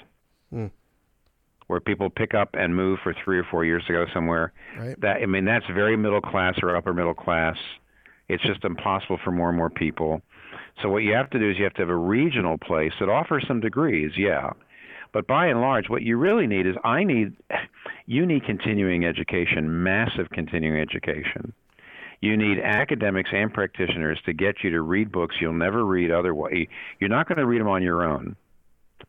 Mm. 0.52 0.70
where 1.68 1.78
people 1.78 2.10
pick 2.10 2.34
up 2.34 2.56
and 2.58 2.74
move 2.74 2.98
for 3.04 3.12
three 3.14 3.38
or 3.38 3.44
four 3.44 3.64
years 3.64 3.84
to 3.86 3.92
go 3.92 4.06
somewhere. 4.12 4.52
Right. 4.76 5.00
That 5.00 5.22
I 5.22 5.26
mean 5.26 5.44
that's 5.44 5.66
very 5.66 5.96
middle 5.96 6.20
class 6.20 6.60
or 6.60 6.74
upper 6.74 6.92
middle 6.92 7.14
class. 7.14 7.56
It's 8.28 8.42
just 8.42 8.64
impossible 8.64 9.18
for 9.18 9.30
more 9.30 9.50
and 9.50 9.56
more 9.56 9.70
people. 9.70 10.22
So 10.82 10.88
what 10.90 11.04
you 11.04 11.12
have 11.14 11.30
to 11.30 11.38
do 11.38 11.48
is 11.48 11.56
you 11.56 11.62
have 11.64 11.74
to 11.74 11.82
have 11.82 11.88
a 11.88 11.94
regional 11.96 12.58
place 12.58 12.94
that 12.98 13.08
offers 13.08 13.46
some 13.46 13.60
degrees, 13.60 14.16
yeah. 14.16 14.50
But 15.12 15.28
by 15.28 15.46
and 15.46 15.60
large, 15.60 15.88
what 15.88 16.02
you 16.02 16.16
really 16.18 16.48
need 16.48 16.66
is 16.66 16.74
I 16.82 17.04
need 17.04 17.34
you 18.06 18.24
need 18.24 18.44
continuing 18.44 19.04
education, 19.04 19.82
massive 19.82 20.30
continuing 20.30 20.80
education. 20.80 21.52
You 22.20 22.36
need 22.36 22.58
academics 22.58 23.30
and 23.32 23.52
practitioners 23.52 24.18
to 24.24 24.32
get 24.32 24.56
you 24.62 24.70
to 24.70 24.80
read 24.80 25.12
books 25.12 25.36
you'll 25.40 25.52
never 25.52 25.84
read 25.84 26.10
otherwise. 26.10 26.66
You're 26.98 27.10
not 27.10 27.28
going 27.28 27.38
to 27.38 27.46
read 27.46 27.60
them 27.60 27.68
on 27.68 27.82
your 27.82 28.04
own, 28.04 28.36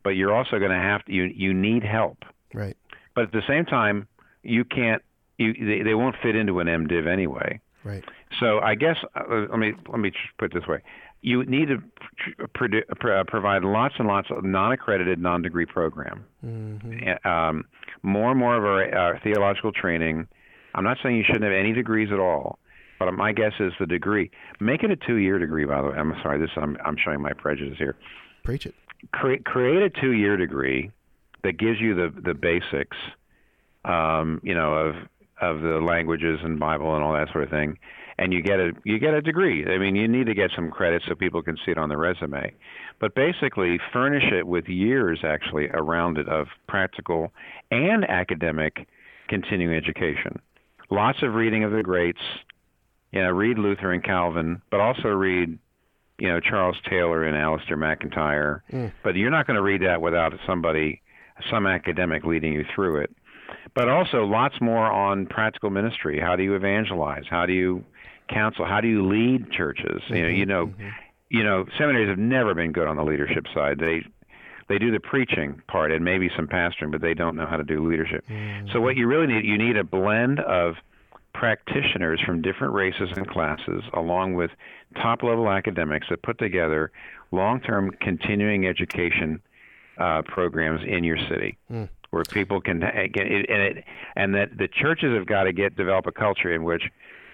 but 0.04 0.10
you're 0.10 0.34
also 0.34 0.58
going 0.58 0.72
to 0.72 0.76
have 0.76 1.04
to. 1.06 1.12
You 1.12 1.24
you 1.24 1.54
need 1.54 1.82
help. 1.82 2.18
Right. 2.52 2.76
But 3.14 3.24
at 3.24 3.32
the 3.32 3.42
same 3.48 3.64
time, 3.64 4.08
you 4.42 4.64
can't. 4.64 5.02
You 5.38 5.54
they, 5.54 5.82
they 5.82 5.94
won't 5.94 6.16
fit 6.22 6.36
into 6.36 6.60
an 6.60 6.66
MDiv 6.66 7.06
anyway. 7.06 7.60
Right. 7.82 8.04
So 8.40 8.58
I 8.58 8.74
guess 8.74 8.96
uh, 9.14 9.46
let 9.50 9.58
me 9.58 9.72
let 9.88 10.00
me 10.00 10.12
put 10.38 10.52
it 10.52 10.60
this 10.60 10.68
way: 10.68 10.80
you 11.20 11.44
need 11.44 11.68
to 11.68 11.82
pr- 12.54 12.94
pr- 12.98 13.12
uh, 13.12 13.24
provide 13.24 13.64
lots 13.64 13.94
and 13.98 14.06
lots 14.06 14.28
of 14.30 14.44
non-accredited, 14.44 15.18
non-degree 15.18 15.66
program. 15.66 16.24
Mm-hmm. 16.44 17.28
Um, 17.28 17.64
more 18.02 18.30
and 18.30 18.38
more 18.38 18.56
of 18.56 18.64
our, 18.64 18.94
our 18.94 19.20
theological 19.20 19.72
training. 19.72 20.28
I'm 20.74 20.84
not 20.84 20.98
saying 21.02 21.16
you 21.16 21.24
shouldn't 21.24 21.44
have 21.44 21.52
any 21.52 21.72
degrees 21.72 22.10
at 22.12 22.20
all, 22.20 22.58
but 22.98 23.10
my 23.12 23.32
guess 23.32 23.52
is 23.58 23.72
the 23.80 23.86
degree. 23.86 24.30
Make 24.60 24.82
it 24.82 24.90
a 24.90 24.96
two-year 24.96 25.38
degree. 25.38 25.64
By 25.64 25.82
the 25.82 25.88
way, 25.88 25.96
I'm 25.96 26.14
sorry. 26.22 26.38
This 26.38 26.50
I'm 26.56 26.76
I'm 26.84 26.96
showing 27.02 27.20
my 27.20 27.32
prejudice 27.32 27.78
here. 27.78 27.96
Preach 28.44 28.66
it. 28.66 28.74
Create 29.12 29.44
create 29.44 29.82
a 29.82 29.90
two-year 29.90 30.36
degree 30.36 30.92
that 31.42 31.58
gives 31.58 31.80
you 31.80 31.94
the 31.94 32.12
the 32.20 32.34
basics, 32.34 32.96
um, 33.84 34.40
you 34.44 34.54
know, 34.54 34.74
of 34.74 34.94
of 35.40 35.62
the 35.62 35.80
languages 35.80 36.40
and 36.42 36.58
Bible 36.58 36.94
and 36.94 37.02
all 37.02 37.14
that 37.14 37.28
sort 37.32 37.44
of 37.44 37.50
thing, 37.50 37.78
and 38.18 38.32
you 38.32 38.42
get 38.42 38.58
a 38.58 38.72
you 38.84 38.98
get 38.98 39.14
a 39.14 39.22
degree. 39.22 39.64
I 39.66 39.78
mean, 39.78 39.94
you 39.94 40.08
need 40.08 40.26
to 40.26 40.34
get 40.34 40.50
some 40.54 40.70
credit 40.70 41.02
so 41.06 41.14
people 41.14 41.42
can 41.42 41.56
see 41.64 41.70
it 41.70 41.78
on 41.78 41.88
the 41.88 41.96
resume, 41.96 42.52
but 43.00 43.14
basically 43.14 43.78
furnish 43.92 44.32
it 44.32 44.46
with 44.46 44.68
years 44.68 45.20
actually 45.24 45.68
around 45.68 46.18
it 46.18 46.28
of 46.28 46.48
practical 46.66 47.32
and 47.70 48.04
academic 48.08 48.88
continuing 49.28 49.76
education. 49.76 50.40
Lots 50.90 51.22
of 51.22 51.34
reading 51.34 51.64
of 51.64 51.72
the 51.72 51.82
greats. 51.82 52.20
You 53.12 53.22
know, 53.22 53.30
read 53.30 53.58
Luther 53.58 53.92
and 53.92 54.04
Calvin, 54.04 54.60
but 54.70 54.80
also 54.80 55.08
read, 55.08 55.58
you 56.18 56.28
know, 56.28 56.40
Charles 56.40 56.76
Taylor 56.90 57.24
and 57.24 57.34
Alasdair 57.34 57.78
MacIntyre. 57.78 58.62
Mm. 58.70 58.92
But 59.02 59.16
you're 59.16 59.30
not 59.30 59.46
going 59.46 59.54
to 59.54 59.62
read 59.62 59.80
that 59.80 60.02
without 60.02 60.34
somebody, 60.46 61.00
some 61.50 61.66
academic 61.66 62.24
leading 62.24 62.52
you 62.52 62.66
through 62.74 63.00
it 63.00 63.10
but 63.74 63.88
also 63.88 64.24
lots 64.24 64.54
more 64.60 64.90
on 64.90 65.26
practical 65.26 65.70
ministry. 65.70 66.20
How 66.20 66.36
do 66.36 66.42
you 66.42 66.54
evangelize? 66.54 67.24
How 67.30 67.46
do 67.46 67.52
you 67.52 67.84
counsel? 68.28 68.64
How 68.64 68.80
do 68.80 68.88
you 68.88 69.06
lead 69.06 69.50
churches? 69.50 70.02
You 70.08 70.22
know, 70.22 70.28
you 70.28 70.46
know, 70.46 70.74
you 71.30 71.44
know, 71.44 71.66
seminaries 71.76 72.08
have 72.08 72.18
never 72.18 72.54
been 72.54 72.72
good 72.72 72.86
on 72.86 72.96
the 72.96 73.04
leadership 73.04 73.46
side. 73.54 73.78
They 73.78 74.04
they 74.68 74.78
do 74.78 74.90
the 74.90 75.00
preaching 75.00 75.62
part 75.66 75.92
and 75.92 76.04
maybe 76.04 76.30
some 76.36 76.46
pastoring, 76.46 76.90
but 76.92 77.00
they 77.00 77.14
don't 77.14 77.36
know 77.36 77.46
how 77.46 77.56
to 77.56 77.64
do 77.64 77.88
leadership. 77.88 78.24
Mm-hmm. 78.28 78.68
So 78.72 78.80
what 78.80 78.96
you 78.96 79.06
really 79.06 79.26
need, 79.26 79.44
you 79.44 79.56
need 79.56 79.76
a 79.76 79.84
blend 79.84 80.40
of 80.40 80.74
practitioners 81.32 82.20
from 82.24 82.42
different 82.42 82.74
races 82.74 83.08
and 83.16 83.26
classes, 83.26 83.82
along 83.94 84.34
with 84.34 84.50
top 84.96 85.22
level 85.22 85.50
academics 85.50 86.06
that 86.10 86.22
put 86.22 86.38
together 86.38 86.90
long 87.32 87.60
term 87.60 87.90
continuing 88.00 88.66
education 88.66 89.40
uh, 89.98 90.22
programs 90.22 90.80
in 90.86 91.04
your 91.04 91.18
city. 91.28 91.56
Mm. 91.70 91.88
Where 92.10 92.24
people 92.24 92.62
can 92.62 92.80
get 92.80 93.26
it, 93.26 93.50
and 93.50 93.60
it, 93.60 93.84
and 94.16 94.34
that 94.34 94.56
the 94.56 94.66
churches 94.66 95.14
have 95.14 95.26
got 95.26 95.42
to 95.42 95.52
get 95.52 95.76
develop 95.76 96.06
a 96.06 96.12
culture 96.12 96.50
in 96.50 96.64
which 96.64 96.84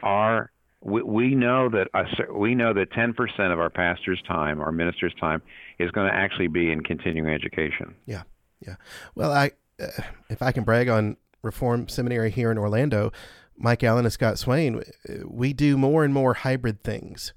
our 0.02 0.50
we, 0.84 1.02
we 1.02 1.34
know 1.34 1.70
that 1.70 1.88
we 2.32 2.54
know 2.54 2.74
that 2.74 2.92
10% 2.92 3.52
of 3.52 3.58
our 3.58 3.70
pastors' 3.70 4.22
time, 4.28 4.60
our 4.60 4.70
ministers' 4.70 5.14
time, 5.18 5.42
is 5.78 5.90
going 5.90 6.08
to 6.08 6.14
actually 6.14 6.48
be 6.48 6.70
in 6.70 6.82
continuing 6.82 7.32
education. 7.32 7.94
Yeah, 8.06 8.22
yeah. 8.60 8.76
Well, 9.14 9.32
I 9.32 9.52
uh, 9.80 9.86
if 10.28 10.42
I 10.42 10.52
can 10.52 10.62
brag 10.62 10.88
on 10.88 11.16
Reformed 11.42 11.90
Seminary 11.90 12.30
here 12.30 12.50
in 12.50 12.58
Orlando, 12.58 13.12
Mike 13.56 13.82
Allen 13.82 14.04
and 14.04 14.12
Scott 14.12 14.38
Swain, 14.38 14.82
we 15.24 15.54
do 15.54 15.78
more 15.78 16.04
and 16.04 16.12
more 16.12 16.34
hybrid 16.34 16.82
things 16.82 17.32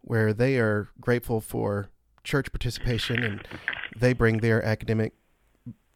where 0.00 0.32
they 0.32 0.58
are 0.58 0.88
grateful 1.00 1.40
for 1.40 1.90
church 2.24 2.50
participation 2.52 3.22
and 3.22 3.46
they 3.96 4.12
bring 4.12 4.38
their 4.38 4.62
academic 4.64 5.14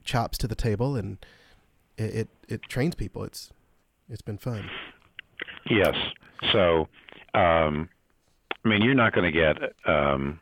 chops 0.04 0.38
to 0.38 0.46
the 0.46 0.54
table 0.54 0.96
and 0.96 1.18
it, 1.96 2.14
it, 2.14 2.28
it 2.48 2.62
trains 2.62 2.94
people. 2.94 3.24
It's 3.24 3.50
it's 4.08 4.22
been 4.22 4.38
fun. 4.38 4.70
Yes. 5.68 5.94
So, 6.52 6.88
um, 7.34 7.88
I 8.64 8.68
mean, 8.68 8.82
you're 8.82 8.94
not 8.94 9.12
going 9.12 9.32
to 9.32 9.38
get. 9.38 9.56
Um, 9.86 10.40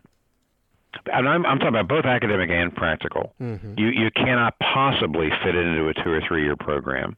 and 1.13 1.29
I'm, 1.29 1.45
I'm 1.45 1.59
talking 1.59 1.69
about 1.69 1.89
both 1.89 2.05
academic 2.05 2.51
and 2.51 2.75
practical. 2.75 3.35
Mm-hmm. 3.41 3.75
You 3.77 3.89
you 3.89 4.11
cannot 4.11 4.59
possibly 4.59 5.29
fit 5.45 5.55
it 5.55 5.67
into 5.67 5.89
a 5.89 5.95
two 5.95 6.11
or 6.11 6.21
three 6.27 6.45
year 6.45 6.57
program 6.57 7.17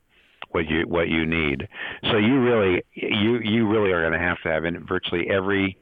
what 0.50 0.68
you 0.68 0.82
what 0.82 1.08
you 1.08 1.26
need. 1.26 1.68
So 2.10 2.16
you 2.16 2.40
really 2.40 2.82
you 2.94 3.38
you 3.40 3.68
really 3.68 3.92
are 3.92 4.00
going 4.00 4.18
to 4.18 4.26
have 4.26 4.40
to 4.42 4.48
have 4.48 4.64
in 4.64 4.84
virtually 4.86 5.28
every 5.30 5.78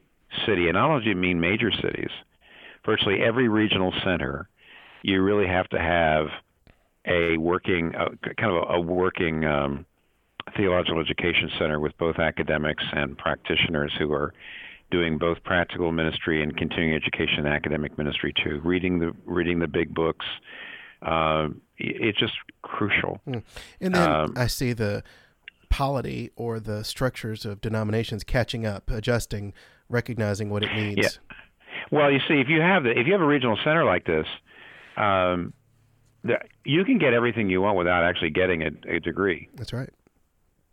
city, 0.46 0.68
and 0.68 0.76
I 0.76 0.84
only 0.84 1.04
do 1.04 1.10
you 1.10 1.16
mean 1.16 1.40
major 1.40 1.70
cities, 1.70 2.10
virtually 2.84 3.22
every 3.22 3.48
regional 3.48 3.92
center, 4.04 4.48
you 5.02 5.22
really 5.22 5.46
have 5.46 5.68
to 5.70 5.78
have 5.78 6.26
a 7.06 7.36
working 7.36 7.94
uh, 7.94 8.08
kind 8.36 8.56
of 8.56 8.68
a, 8.68 8.72
a 8.74 8.80
working 8.80 9.44
um, 9.44 9.86
theological 10.56 11.00
education 11.00 11.50
center 11.58 11.80
with 11.80 11.96
both 11.98 12.18
academics 12.18 12.84
and 12.92 13.16
practitioners 13.18 13.92
who 13.98 14.12
are 14.12 14.32
doing 14.90 15.18
both 15.18 15.42
practical 15.42 15.90
ministry 15.90 16.42
and 16.42 16.56
continuing 16.56 16.94
education 16.94 17.38
and 17.44 17.48
academic 17.48 17.98
ministry 17.98 18.32
too, 18.44 18.60
reading 18.64 19.00
the 19.00 19.12
reading 19.24 19.58
the 19.58 19.66
big 19.66 19.92
books, 19.92 20.26
uh, 21.02 21.48
it's 21.78 22.18
just 22.18 22.34
crucial. 22.62 23.20
Mm. 23.26 23.42
And 23.80 23.94
then 23.94 24.10
um, 24.10 24.34
I 24.36 24.46
see 24.46 24.72
the 24.72 25.02
polity 25.68 26.30
or 26.36 26.60
the 26.60 26.84
structures 26.84 27.44
of 27.44 27.60
denominations 27.60 28.22
catching 28.22 28.64
up, 28.64 28.90
adjusting, 28.90 29.52
recognizing 29.88 30.50
what 30.50 30.62
it 30.62 30.72
needs. 30.74 30.98
Yeah. 31.02 31.36
Well, 31.90 32.10
you 32.10 32.20
see, 32.28 32.34
if 32.34 32.48
you 32.48 32.60
have 32.60 32.84
the 32.84 32.90
if 32.90 33.06
you 33.06 33.12
have 33.12 33.22
a 33.22 33.26
regional 33.26 33.58
center 33.62 33.84
like 33.84 34.06
this, 34.06 34.26
um, 34.96 35.52
the, 36.22 36.38
you 36.64 36.84
can 36.84 36.98
get 36.98 37.12
everything 37.12 37.50
you 37.50 37.60
want 37.60 37.76
without 37.76 38.04
actually 38.04 38.30
getting 38.30 38.62
a, 38.62 38.70
a 38.88 39.00
degree. 39.00 39.48
That's 39.54 39.72
right. 39.72 39.90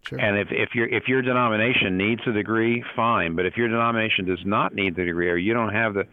Sure. 0.08 0.20
And 0.20 0.38
if 0.38 0.50
if 0.52 0.76
your 0.76 0.88
if 0.88 1.08
your 1.08 1.22
denomination 1.22 1.98
needs 1.98 2.22
a 2.28 2.34
degree, 2.34 2.84
fine. 2.96 3.36
But 3.36 3.46
if 3.46 3.56
your 3.56 3.70
denomination 3.70 4.26
does 4.26 4.44
not 4.46 4.76
need 4.76 4.96
the 4.96 5.06
degree, 5.06 5.30
or 5.30 5.38
you 5.38 5.54
don't 5.54 5.74
have 5.74 5.94
the 5.94 6.04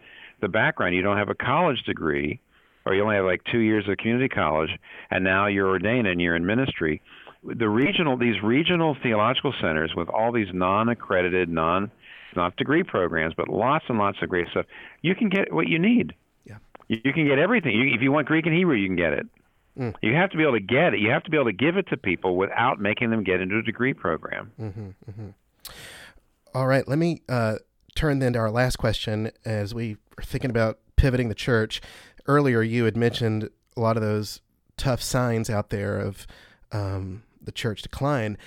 the 0.41 0.47
background, 0.47 0.95
you 0.95 1.01
don't 1.01 1.17
have 1.17 1.29
a 1.29 1.35
college 1.35 1.81
degree, 1.83 2.39
or 2.85 2.93
you 2.93 3.03
only 3.03 3.15
have 3.15 3.25
like 3.25 3.43
two 3.51 3.59
years 3.59 3.87
of 3.87 3.97
community 3.97 4.29
college, 4.29 4.71
and 5.09 5.23
now 5.23 5.47
you're 5.47 5.67
ordained 5.67 6.07
and 6.07 6.21
you're 6.21 6.35
in 6.35 6.45
ministry. 6.45 7.01
The 7.43 7.69
regional, 7.69 8.17
these 8.17 8.41
regional 8.43 8.95
theological 9.01 9.53
centers 9.59 9.93
with 9.95 10.09
all 10.09 10.31
these 10.31 10.47
non-accredited, 10.53 11.49
non, 11.49 11.91
not 12.35 12.55
degree 12.55 12.83
programs, 12.83 13.33
but 13.35 13.49
lots 13.49 13.85
and 13.89 13.97
lots 13.97 14.19
of 14.21 14.29
great 14.29 14.47
stuff. 14.49 14.67
You 15.01 15.15
can 15.15 15.29
get 15.29 15.51
what 15.51 15.67
you 15.67 15.79
need. 15.79 16.13
Yeah. 16.45 16.57
You, 16.87 17.13
can 17.13 17.27
get 17.27 17.39
everything. 17.39 17.73
You, 17.73 17.95
if 17.95 18.01
you 18.01 18.11
want 18.11 18.27
Greek 18.27 18.45
and 18.45 18.55
Hebrew, 18.55 18.75
you 18.75 18.87
can 18.87 18.95
get 18.95 19.13
it. 19.13 19.27
Mm. 19.79 19.95
You 20.01 20.15
have 20.15 20.29
to 20.31 20.37
be 20.37 20.43
able 20.43 20.53
to 20.53 20.59
get 20.59 20.93
it. 20.93 20.99
You 20.99 21.09
have 21.11 21.23
to 21.23 21.29
be 21.29 21.37
able 21.37 21.45
to 21.45 21.53
give 21.53 21.77
it 21.77 21.87
to 21.89 21.97
people 21.97 22.35
without 22.35 22.79
making 22.79 23.09
them 23.09 23.23
get 23.23 23.41
into 23.41 23.57
a 23.57 23.63
degree 23.63 23.93
program. 23.93 24.51
Mm-hmm, 24.59 24.89
mm-hmm. 25.09 25.27
All 26.53 26.67
right, 26.67 26.87
let 26.87 26.97
me 26.97 27.21
uh, 27.29 27.55
turn 27.95 28.19
then 28.19 28.33
to 28.33 28.39
our 28.39 28.51
last 28.51 28.77
question 28.77 29.31
as 29.45 29.73
we 29.73 29.97
are 30.17 30.23
thinking 30.23 30.49
about 30.49 30.79
pivoting 30.97 31.29
the 31.29 31.35
church 31.35 31.81
earlier 32.27 32.61
you 32.61 32.85
had 32.85 32.95
mentioned 32.95 33.49
a 33.75 33.79
lot 33.79 33.97
of 33.97 34.03
those 34.03 34.41
tough 34.77 35.01
signs 35.01 35.49
out 35.49 35.69
there 35.69 35.97
of 35.97 36.27
um, 36.71 37.23
the 37.41 37.51
church 37.51 37.81
decline. 37.81 38.37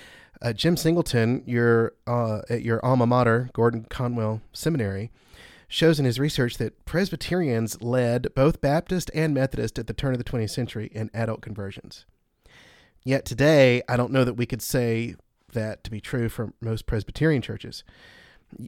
Uh, 0.41 0.53
Jim 0.53 0.77
Singleton, 0.77 1.43
your 1.45 1.93
uh, 2.05 2.41
at 2.49 2.61
your 2.61 2.83
alma 2.85 3.07
mater, 3.07 3.49
Gordon 3.53 3.85
Conwell 3.89 4.41
Seminary, 4.53 5.11
shows 5.67 5.99
in 5.99 6.05
his 6.05 6.19
research 6.19 6.57
that 6.57 6.85
Presbyterians 6.85 7.81
led 7.81 8.33
both 8.35 8.61
Baptist 8.61 9.11
and 9.13 9.33
Methodist 9.33 9.79
at 9.79 9.87
the 9.87 9.93
turn 9.93 10.13
of 10.13 10.17
the 10.17 10.23
20th 10.23 10.51
century 10.51 10.89
in 10.93 11.09
adult 11.13 11.41
conversions. 11.41 12.05
Yet 13.03 13.25
today, 13.25 13.81
I 13.87 13.97
don't 13.97 14.11
know 14.11 14.23
that 14.23 14.33
we 14.33 14.45
could 14.45 14.61
say 14.61 15.15
that 15.53 15.83
to 15.83 15.91
be 15.91 16.01
true 16.01 16.29
for 16.29 16.53
most 16.61 16.85
Presbyterian 16.85 17.41
churches. 17.41 17.83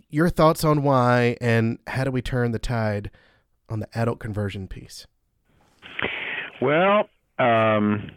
Your 0.09 0.29
thoughts 0.29 0.63
on 0.63 0.83
why 0.83 1.37
and 1.39 1.79
how 1.87 2.03
do 2.03 2.11
we 2.11 2.21
turn 2.21 2.51
the 2.51 2.59
tide 2.59 3.11
on 3.69 3.79
the 3.79 3.87
adult 3.97 4.19
conversion 4.19 4.67
piece? 4.67 5.07
Well, 6.61 7.09
um, 7.37 8.11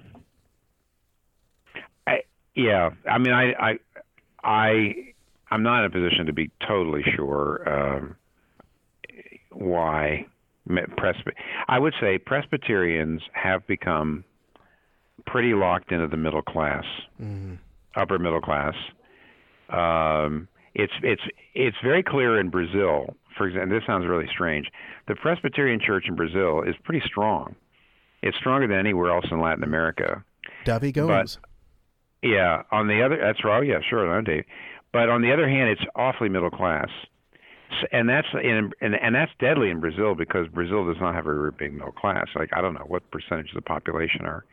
I, 2.06 2.22
yeah, 2.54 2.90
I 3.08 3.18
mean, 3.18 3.32
I, 3.32 3.52
I, 3.52 3.78
I, 4.42 4.94
I'm 5.50 5.62
not 5.62 5.80
in 5.80 5.86
a 5.86 5.90
position 5.90 6.26
to 6.26 6.32
be 6.32 6.50
totally 6.66 7.02
sure 7.14 7.68
um, 7.68 8.16
why. 9.52 10.26
Presby- 10.96 11.32
I 11.68 11.78
would 11.78 11.94
say 12.00 12.18
Presbyterians 12.18 13.22
have 13.32 13.66
become 13.66 14.24
pretty 15.26 15.54
locked 15.54 15.90
into 15.90 16.06
the 16.06 16.16
middle 16.16 16.42
class, 16.42 16.84
mm-hmm. 17.20 17.54
upper 17.96 18.18
middle 18.18 18.40
class. 18.40 18.74
Um, 19.68 20.48
it's 20.74 20.92
it's 21.02 21.22
it's 21.54 21.76
very 21.82 22.02
clear 22.02 22.38
in 22.38 22.50
Brazil 22.50 23.16
for 23.40 23.46
example, 23.46 23.78
this 23.78 23.86
sounds 23.86 24.06
really 24.06 24.28
strange. 24.30 24.66
The 25.08 25.14
Presbyterian 25.14 25.80
Church 25.80 26.04
in 26.08 26.14
Brazil 26.14 26.62
is 26.62 26.74
pretty 26.84 27.02
strong. 27.06 27.54
It's 28.22 28.36
stronger 28.36 28.66
than 28.66 28.78
anywhere 28.78 29.10
else 29.10 29.24
in 29.30 29.40
Latin 29.40 29.64
America. 29.64 30.22
Davi 30.66 30.92
Gomes. 30.92 31.38
But, 32.22 32.28
yeah, 32.28 32.62
on 32.70 32.86
the 32.86 33.02
other, 33.02 33.18
that's 33.18 33.42
right. 33.42 33.66
Yeah, 33.66 33.78
sure, 33.88 34.06
no, 34.06 34.20
Dave. 34.20 34.44
But 34.92 35.08
on 35.08 35.22
the 35.22 35.32
other 35.32 35.48
hand, 35.48 35.70
it's 35.70 35.80
awfully 35.96 36.28
middle 36.28 36.50
class, 36.50 36.90
and 37.92 38.08
that's 38.08 38.26
in, 38.34 38.70
and 38.80 38.94
and 38.94 39.14
that's 39.14 39.32
deadly 39.40 39.70
in 39.70 39.80
Brazil 39.80 40.14
because 40.14 40.46
Brazil 40.48 40.86
does 40.86 41.00
not 41.00 41.14
have 41.14 41.26
a 41.26 41.34
very 41.34 41.50
big 41.50 41.72
middle 41.72 41.92
class. 41.92 42.26
Like 42.34 42.50
I 42.54 42.60
don't 42.60 42.74
know 42.74 42.84
what 42.86 43.08
percentage 43.10 43.48
of 43.50 43.54
the 43.54 43.62
population 43.62 44.24
are 44.24 44.44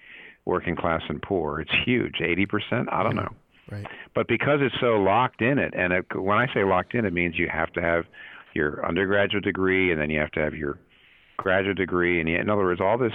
working 0.45 0.75
class 0.75 1.01
and 1.09 1.21
poor. 1.21 1.59
It's 1.59 1.71
huge, 1.85 2.21
eighty 2.21 2.45
percent. 2.45 2.89
I 2.91 3.03
don't 3.03 3.15
know. 3.15 3.33
Right. 3.69 3.85
But 4.15 4.27
because 4.27 4.59
it's 4.61 4.75
so 4.79 4.95
locked 4.95 5.41
in 5.41 5.59
it, 5.59 5.73
and 5.75 5.91
it, 5.91 6.05
when 6.15 6.37
I 6.37 6.47
say 6.53 6.63
locked 6.63 6.93
in, 6.95 7.05
it 7.05 7.13
means 7.13 7.37
you 7.37 7.49
have 7.51 7.71
to 7.73 7.81
have 7.81 8.05
your 8.53 8.85
undergraduate 8.87 9.43
degree, 9.43 9.91
and 9.91 9.99
then 9.99 10.09
you 10.09 10.19
have 10.19 10.31
to 10.31 10.39
have 10.39 10.53
your 10.53 10.79
graduate 11.35 11.77
degree. 11.77 12.19
And 12.19 12.29
you, 12.29 12.37
in 12.37 12.49
other 12.49 12.63
words, 12.63 12.81
all 12.81 12.97
this 12.97 13.13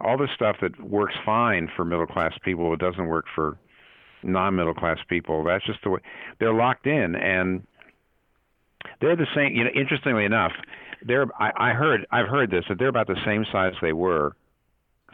all 0.00 0.18
this 0.18 0.30
stuff 0.34 0.56
that 0.60 0.78
works 0.82 1.14
fine 1.24 1.70
for 1.74 1.84
middle 1.84 2.06
class 2.06 2.32
people, 2.44 2.72
it 2.74 2.80
doesn't 2.80 3.06
work 3.06 3.26
for 3.34 3.58
non 4.22 4.56
middle 4.56 4.74
class 4.74 4.98
people. 5.08 5.44
That's 5.44 5.64
just 5.64 5.78
the 5.84 5.90
way 5.90 6.00
they're 6.40 6.54
locked 6.54 6.86
in, 6.86 7.14
and 7.14 7.66
they're 9.00 9.16
the 9.16 9.26
same. 9.34 9.54
You 9.54 9.64
know, 9.64 9.70
interestingly 9.74 10.24
enough, 10.24 10.52
they're 11.02 11.26
I, 11.38 11.70
I 11.70 11.72
heard 11.72 12.06
I've 12.10 12.28
heard 12.28 12.50
this 12.50 12.64
that 12.68 12.78
they're 12.78 12.88
about 12.88 13.06
the 13.06 13.20
same 13.24 13.44
size 13.52 13.72
they 13.80 13.92
were 13.92 14.34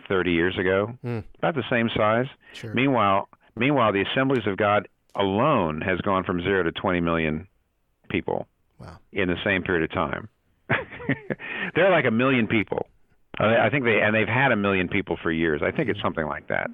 30 0.08 0.32
years 0.32 0.58
ago, 0.58 0.98
mm. 1.04 1.24
about 1.38 1.54
the 1.54 1.64
same 1.70 1.88
size. 1.96 2.27
Sure. 2.52 2.73
Meanwhile, 2.75 3.29
meanwhile, 3.56 3.92
the 3.92 4.04
Assemblies 4.12 4.46
of 4.46 4.56
God 4.56 4.88
alone 5.14 5.81
has 5.81 6.00
gone 6.00 6.25
from 6.25 6.42
zero 6.42 6.62
to 6.62 6.73
20 6.73 7.00
million 7.00 7.46
people. 8.08 8.46
Wow. 8.79 8.98
In 9.12 9.29
the 9.29 9.37
same 9.44 9.62
period 9.62 9.85
of 9.85 9.92
time. 9.92 10.29
They're 11.75 11.90
like 11.90 12.04
a 12.04 12.10
million 12.10 12.46
people. 12.46 12.87
I 13.38 13.70
think 13.70 13.85
they 13.85 14.00
and 14.00 14.14
they've 14.14 14.29
had 14.29 14.52
a 14.52 14.56
million 14.56 14.88
people 14.88 15.16
for 15.23 15.31
years. 15.31 15.62
I 15.64 15.70
think 15.70 15.88
it's 15.88 16.00
something 16.02 16.27
like 16.27 16.48
that. 16.48 16.70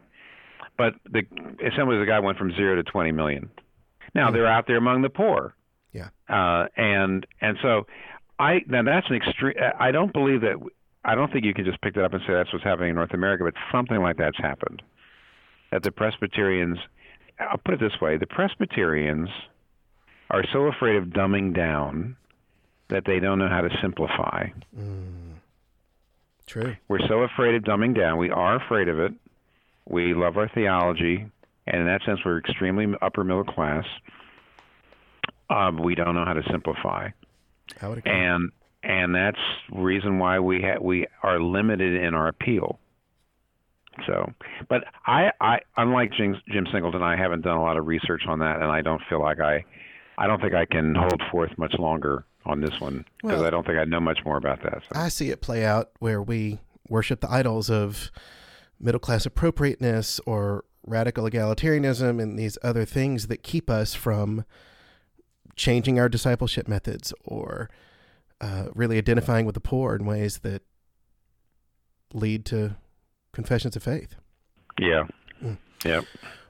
But 0.77 0.95
the 1.05 1.23
Assemblies 1.65 2.01
of 2.01 2.07
God 2.07 2.25
went 2.25 2.39
from 2.39 2.53
zero 2.53 2.77
to 2.77 2.83
20 2.83 3.13
million. 3.13 3.51
Now 4.15 4.31
they're 4.31 4.47
out 4.47 4.67
there 4.67 4.77
among 4.77 5.03
the 5.03 5.09
poor. 5.09 5.55
Yeah. 5.99 6.09
Uh, 6.29 6.69
and 6.77 7.27
and 7.41 7.57
so 7.63 7.87
I 8.39 8.61
now 8.67 8.83
that's 8.83 9.07
an 9.11 9.17
extreme. 9.17 9.55
I 9.79 9.91
don't 9.91 10.13
believe 10.13 10.43
that. 10.43 10.57
I 11.05 11.15
don't 11.15 11.33
think 11.33 11.45
you 11.45 11.55
can 11.55 11.65
just 11.65 11.81
pick 11.81 11.95
that 11.95 12.05
up 12.05 12.13
and 12.13 12.23
say 12.27 12.35
that's 12.35 12.53
what's 12.53 12.65
happening 12.65 12.91
in 12.91 12.97
North 12.97 13.15
America, 13.15 13.45
but 13.45 13.55
something 13.73 13.99
like 13.99 14.17
that's 14.17 14.37
happened. 14.39 14.83
That 15.71 15.83
the 15.83 15.91
Presbyterians, 15.91 16.79
I'll 17.39 17.59
put 17.59 17.75
it 17.75 17.81
this 17.81 18.01
way: 18.01 18.17
the 18.17 18.27
Presbyterians 18.27 19.29
are 20.31 20.45
so 20.53 20.67
afraid 20.67 20.97
of 20.97 21.05
dumbing 21.05 21.55
down 21.55 22.17
that 22.91 23.05
they 23.07 23.21
don't 23.21 23.39
know 23.39 23.49
how 23.49 23.61
to 23.61 23.71
simplify. 23.81 24.49
Mm. 24.79 25.35
True. 26.47 26.77
We're 26.89 27.07
so 27.07 27.21
afraid 27.21 27.55
of 27.55 27.63
dumbing 27.63 27.95
down. 27.97 28.19
We 28.19 28.31
are 28.31 28.57
afraid 28.57 28.89
of 28.89 28.99
it. 28.99 29.13
We 29.87 30.15
love 30.15 30.37
our 30.37 30.49
theology, 30.49 31.27
and 31.67 31.81
in 31.81 31.87
that 31.87 32.03
sense, 32.05 32.21
we're 32.25 32.39
extremely 32.39 32.87
upper 33.03 33.25
middle 33.25 33.45
class. 33.45 33.85
Um, 35.51 35.79
we 35.83 35.95
don't 35.95 36.15
know 36.15 36.25
how 36.25 36.35
to 36.35 36.43
simplify, 36.51 37.09
How 37.81 37.91
would 37.91 37.99
it 37.99 38.07
and 38.07 38.51
and 38.83 39.15
that's 39.15 39.39
reason 39.73 40.19
why 40.19 40.39
we 40.39 40.61
ha- 40.63 40.79
we 40.81 41.07
are 41.23 41.41
limited 41.41 42.01
in 42.03 42.15
our 42.15 42.29
appeal. 42.29 42.79
So, 44.07 44.33
but 44.69 44.85
I, 45.07 45.33
I 45.41 45.59
unlike 45.77 46.13
Jim, 46.13 46.41
Jim 46.49 46.67
Singleton, 46.73 47.03
I 47.03 47.17
haven't 47.17 47.43
done 47.43 47.57
a 47.57 47.63
lot 47.63 47.77
of 47.77 47.87
research 47.87 48.23
on 48.29 48.39
that, 48.41 48.57
and 48.57 48.71
I 48.71 48.81
don't 48.83 49.03
feel 49.09 49.21
like 49.21 49.41
I, 49.41 49.65
I 50.17 50.27
don't 50.27 50.41
think 50.41 50.55
I 50.55 50.65
can 50.67 50.95
hold 50.95 51.21
forth 51.33 51.51
much 51.59 51.75
longer 51.79 52.25
on 52.47 52.61
this 52.61 52.81
one 52.81 53.05
because 53.23 53.39
Well- 53.41 53.47
I 53.47 53.51
don't 53.51 53.67
think 53.67 53.79
I 53.79 53.85
know 53.85 54.01
much 54.01 54.21
more 54.25 54.37
about 54.37 54.63
that. 54.63 54.83
So. 54.85 54.89
I 55.01 55.09
see 55.09 55.31
it 55.31 55.41
play 55.41 55.65
out 55.65 55.91
where 55.99 56.23
we 56.23 56.61
worship 56.89 57.21
the 57.21 57.31
idols 57.31 57.69
of 57.71 58.11
middle 58.81 59.01
class 59.01 59.27
appropriateness 59.27 60.21
or 60.25 60.65
radical 60.87 61.29
egalitarianism 61.29 62.23
and 62.23 62.39
these 62.39 62.57
other 62.63 62.85
things 62.85 63.27
that 63.27 63.43
keep 63.43 63.69
us 63.69 63.95
from 63.95 64.45
changing 65.59 65.99
our 66.01 66.09
discipleship 66.09 66.67
methods 66.69 67.13
or 67.25 67.69
uh, 68.41 68.67
really 68.75 68.97
identifying 68.97 69.45
with 69.45 69.55
the 69.55 69.61
poor 69.61 69.95
in 69.97 70.07
ways 70.07 70.39
that 70.39 70.63
lead 72.15 72.45
to 72.47 72.77
confessions 73.33 73.77
of 73.77 73.83
faith. 73.83 74.15
yeah, 74.81 75.05
Mm. 75.45 75.59
yeah. 75.85 76.01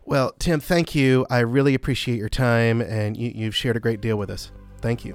Well, 0.04 0.32
Tim, 0.38 0.60
thank 0.60 0.94
you. 0.94 1.26
I 1.28 1.40
really 1.40 1.74
appreciate 1.74 2.16
your 2.18 2.30
time, 2.30 2.80
and 2.80 3.14
you, 3.16 3.30
you've 3.34 3.54
shared 3.56 3.76
a 3.76 3.80
great 3.80 4.00
deal 4.00 4.16
with 4.16 4.30
us. 4.30 4.50
Thank 4.80 5.04
you. 5.04 5.14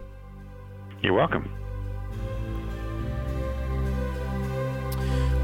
You're 1.02 1.14
welcome. 1.14 1.50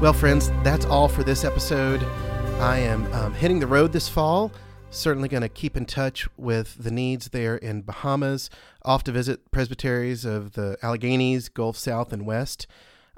Well, 0.00 0.12
friends, 0.12 0.50
that's 0.62 0.84
all 0.86 1.08
for 1.08 1.22
this 1.24 1.44
episode. 1.44 2.02
I 2.60 2.78
am 2.78 3.12
um, 3.12 3.34
hitting 3.34 3.58
the 3.60 3.66
road 3.66 3.92
this 3.92 4.08
fall. 4.08 4.52
Certainly 4.92 5.28
going 5.28 5.42
to 5.42 5.48
keep 5.48 5.76
in 5.76 5.86
touch 5.86 6.28
with 6.36 6.76
the 6.82 6.90
needs 6.90 7.28
there 7.28 7.56
in 7.56 7.82
Bahamas. 7.82 8.50
Off 8.82 9.04
to 9.04 9.12
visit 9.12 9.50
presbyteries 9.52 10.24
of 10.24 10.52
the 10.52 10.76
Alleghenies, 10.82 11.48
Gulf 11.48 11.76
South, 11.76 12.12
and 12.12 12.26
West. 12.26 12.66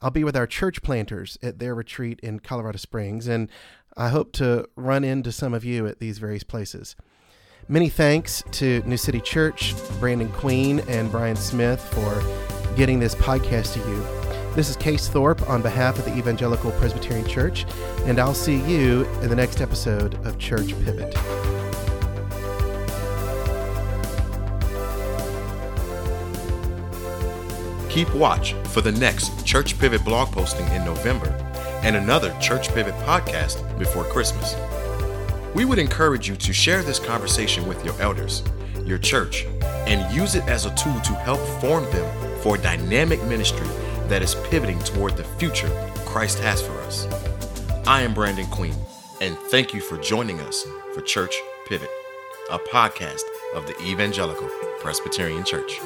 I'll 0.01 0.11
be 0.11 0.25
with 0.25 0.37
our 0.37 0.47
church 0.47 0.83
planters 0.83 1.39
at 1.43 1.61
their 1.61 1.75
retreat 1.75 2.21
in 2.21 2.41
Colorado 2.41 2.77
Springs, 2.77 3.27
and 3.27 3.49
I 3.97 4.09
hope 4.09 4.33
to 4.33 4.69
run 4.77 5.05
into 5.05 5.33
some 5.33 5.55
of 5.55 5.65
you 5.65 5.87
at 5.87 5.99
these 5.99 6.19
various 6.19 6.43
places. 6.43 6.95
Many 7.69 7.89
thanks 7.89 8.43
to 8.53 8.83
New 8.85 8.97
City 8.97 9.21
Church, 9.21 9.75
Brandon 10.01 10.29
Queen, 10.29 10.81
and 10.89 11.11
Brian 11.11 11.37
Smith 11.37 11.81
for 11.95 12.23
getting 12.77 12.99
this 12.99 13.15
podcast 13.15 13.75
to 13.75 13.79
you. 13.89 14.55
This 14.55 14.69
is 14.69 14.77
Case 14.77 15.09
Thorpe 15.09 15.49
on 15.49 15.63
behalf 15.63 15.99
of 15.99 16.05
the 16.05 16.15
Evangelical 16.19 16.73
Presbyterian 16.73 17.27
Church, 17.27 17.65
and 18.01 18.19
I'll 18.19 18.35
see 18.35 18.57
you 18.63 19.05
in 19.23 19.31
the 19.31 19.37
next 19.37 19.61
episode 19.61 20.15
of 20.27 20.39
Church 20.39 20.69
Pivot. 20.85 21.17
Keep 27.93 28.15
watch 28.15 28.55
for 28.69 28.81
the 28.81 28.91
next 28.91 29.45
Church 29.45 29.79
Pivot 29.79 30.03
blog 30.03 30.33
posting 30.33 30.67
in 30.69 30.83
November 30.83 31.29
and 31.83 31.95
another 31.95 32.35
Church 32.41 32.73
Pivot 32.73 32.95
podcast 33.05 33.79
before 33.79 34.05
Christmas. 34.05 34.57
We 35.55 35.67
would 35.67 35.79
encourage 35.79 36.27
you 36.27 36.35
to 36.37 36.55
share 36.55 36.83
this 36.83 36.99
conversation 36.99 37.69
with 37.69 37.85
your 37.85 37.93
elders, 38.01 38.45
your 38.87 38.97
church, 38.97 39.45
and 39.87 40.11
use 40.17 40.35
it 40.37 40.45
as 40.45 40.65
a 40.65 40.75
tool 40.75 40.99
to 41.03 41.13
help 41.17 41.41
form 41.61 41.85
them 41.93 42.41
for 42.41 42.55
a 42.55 42.63
dynamic 42.63 43.23
ministry 43.25 43.69
that 44.09 44.23
is 44.23 44.37
pivoting 44.49 44.79
toward 44.79 45.19
the 45.19 45.25
future 45.25 45.69
Christ 46.07 46.39
has 46.39 46.63
for 46.63 46.73
us. 46.85 47.07
I 47.87 48.01
am 48.01 48.15
Brandon 48.15 48.47
Queen, 48.47 48.75
and 49.21 49.37
thank 49.51 49.75
you 49.75 49.83
for 49.83 49.99
joining 49.99 50.41
us 50.41 50.67
for 50.95 51.03
Church 51.03 51.35
Pivot, 51.67 51.91
a 52.51 52.59
podcast 52.59 53.25
of 53.55 53.67
the 53.67 53.79
Evangelical 53.83 54.49
Presbyterian 54.81 55.45
Church. 55.45 55.79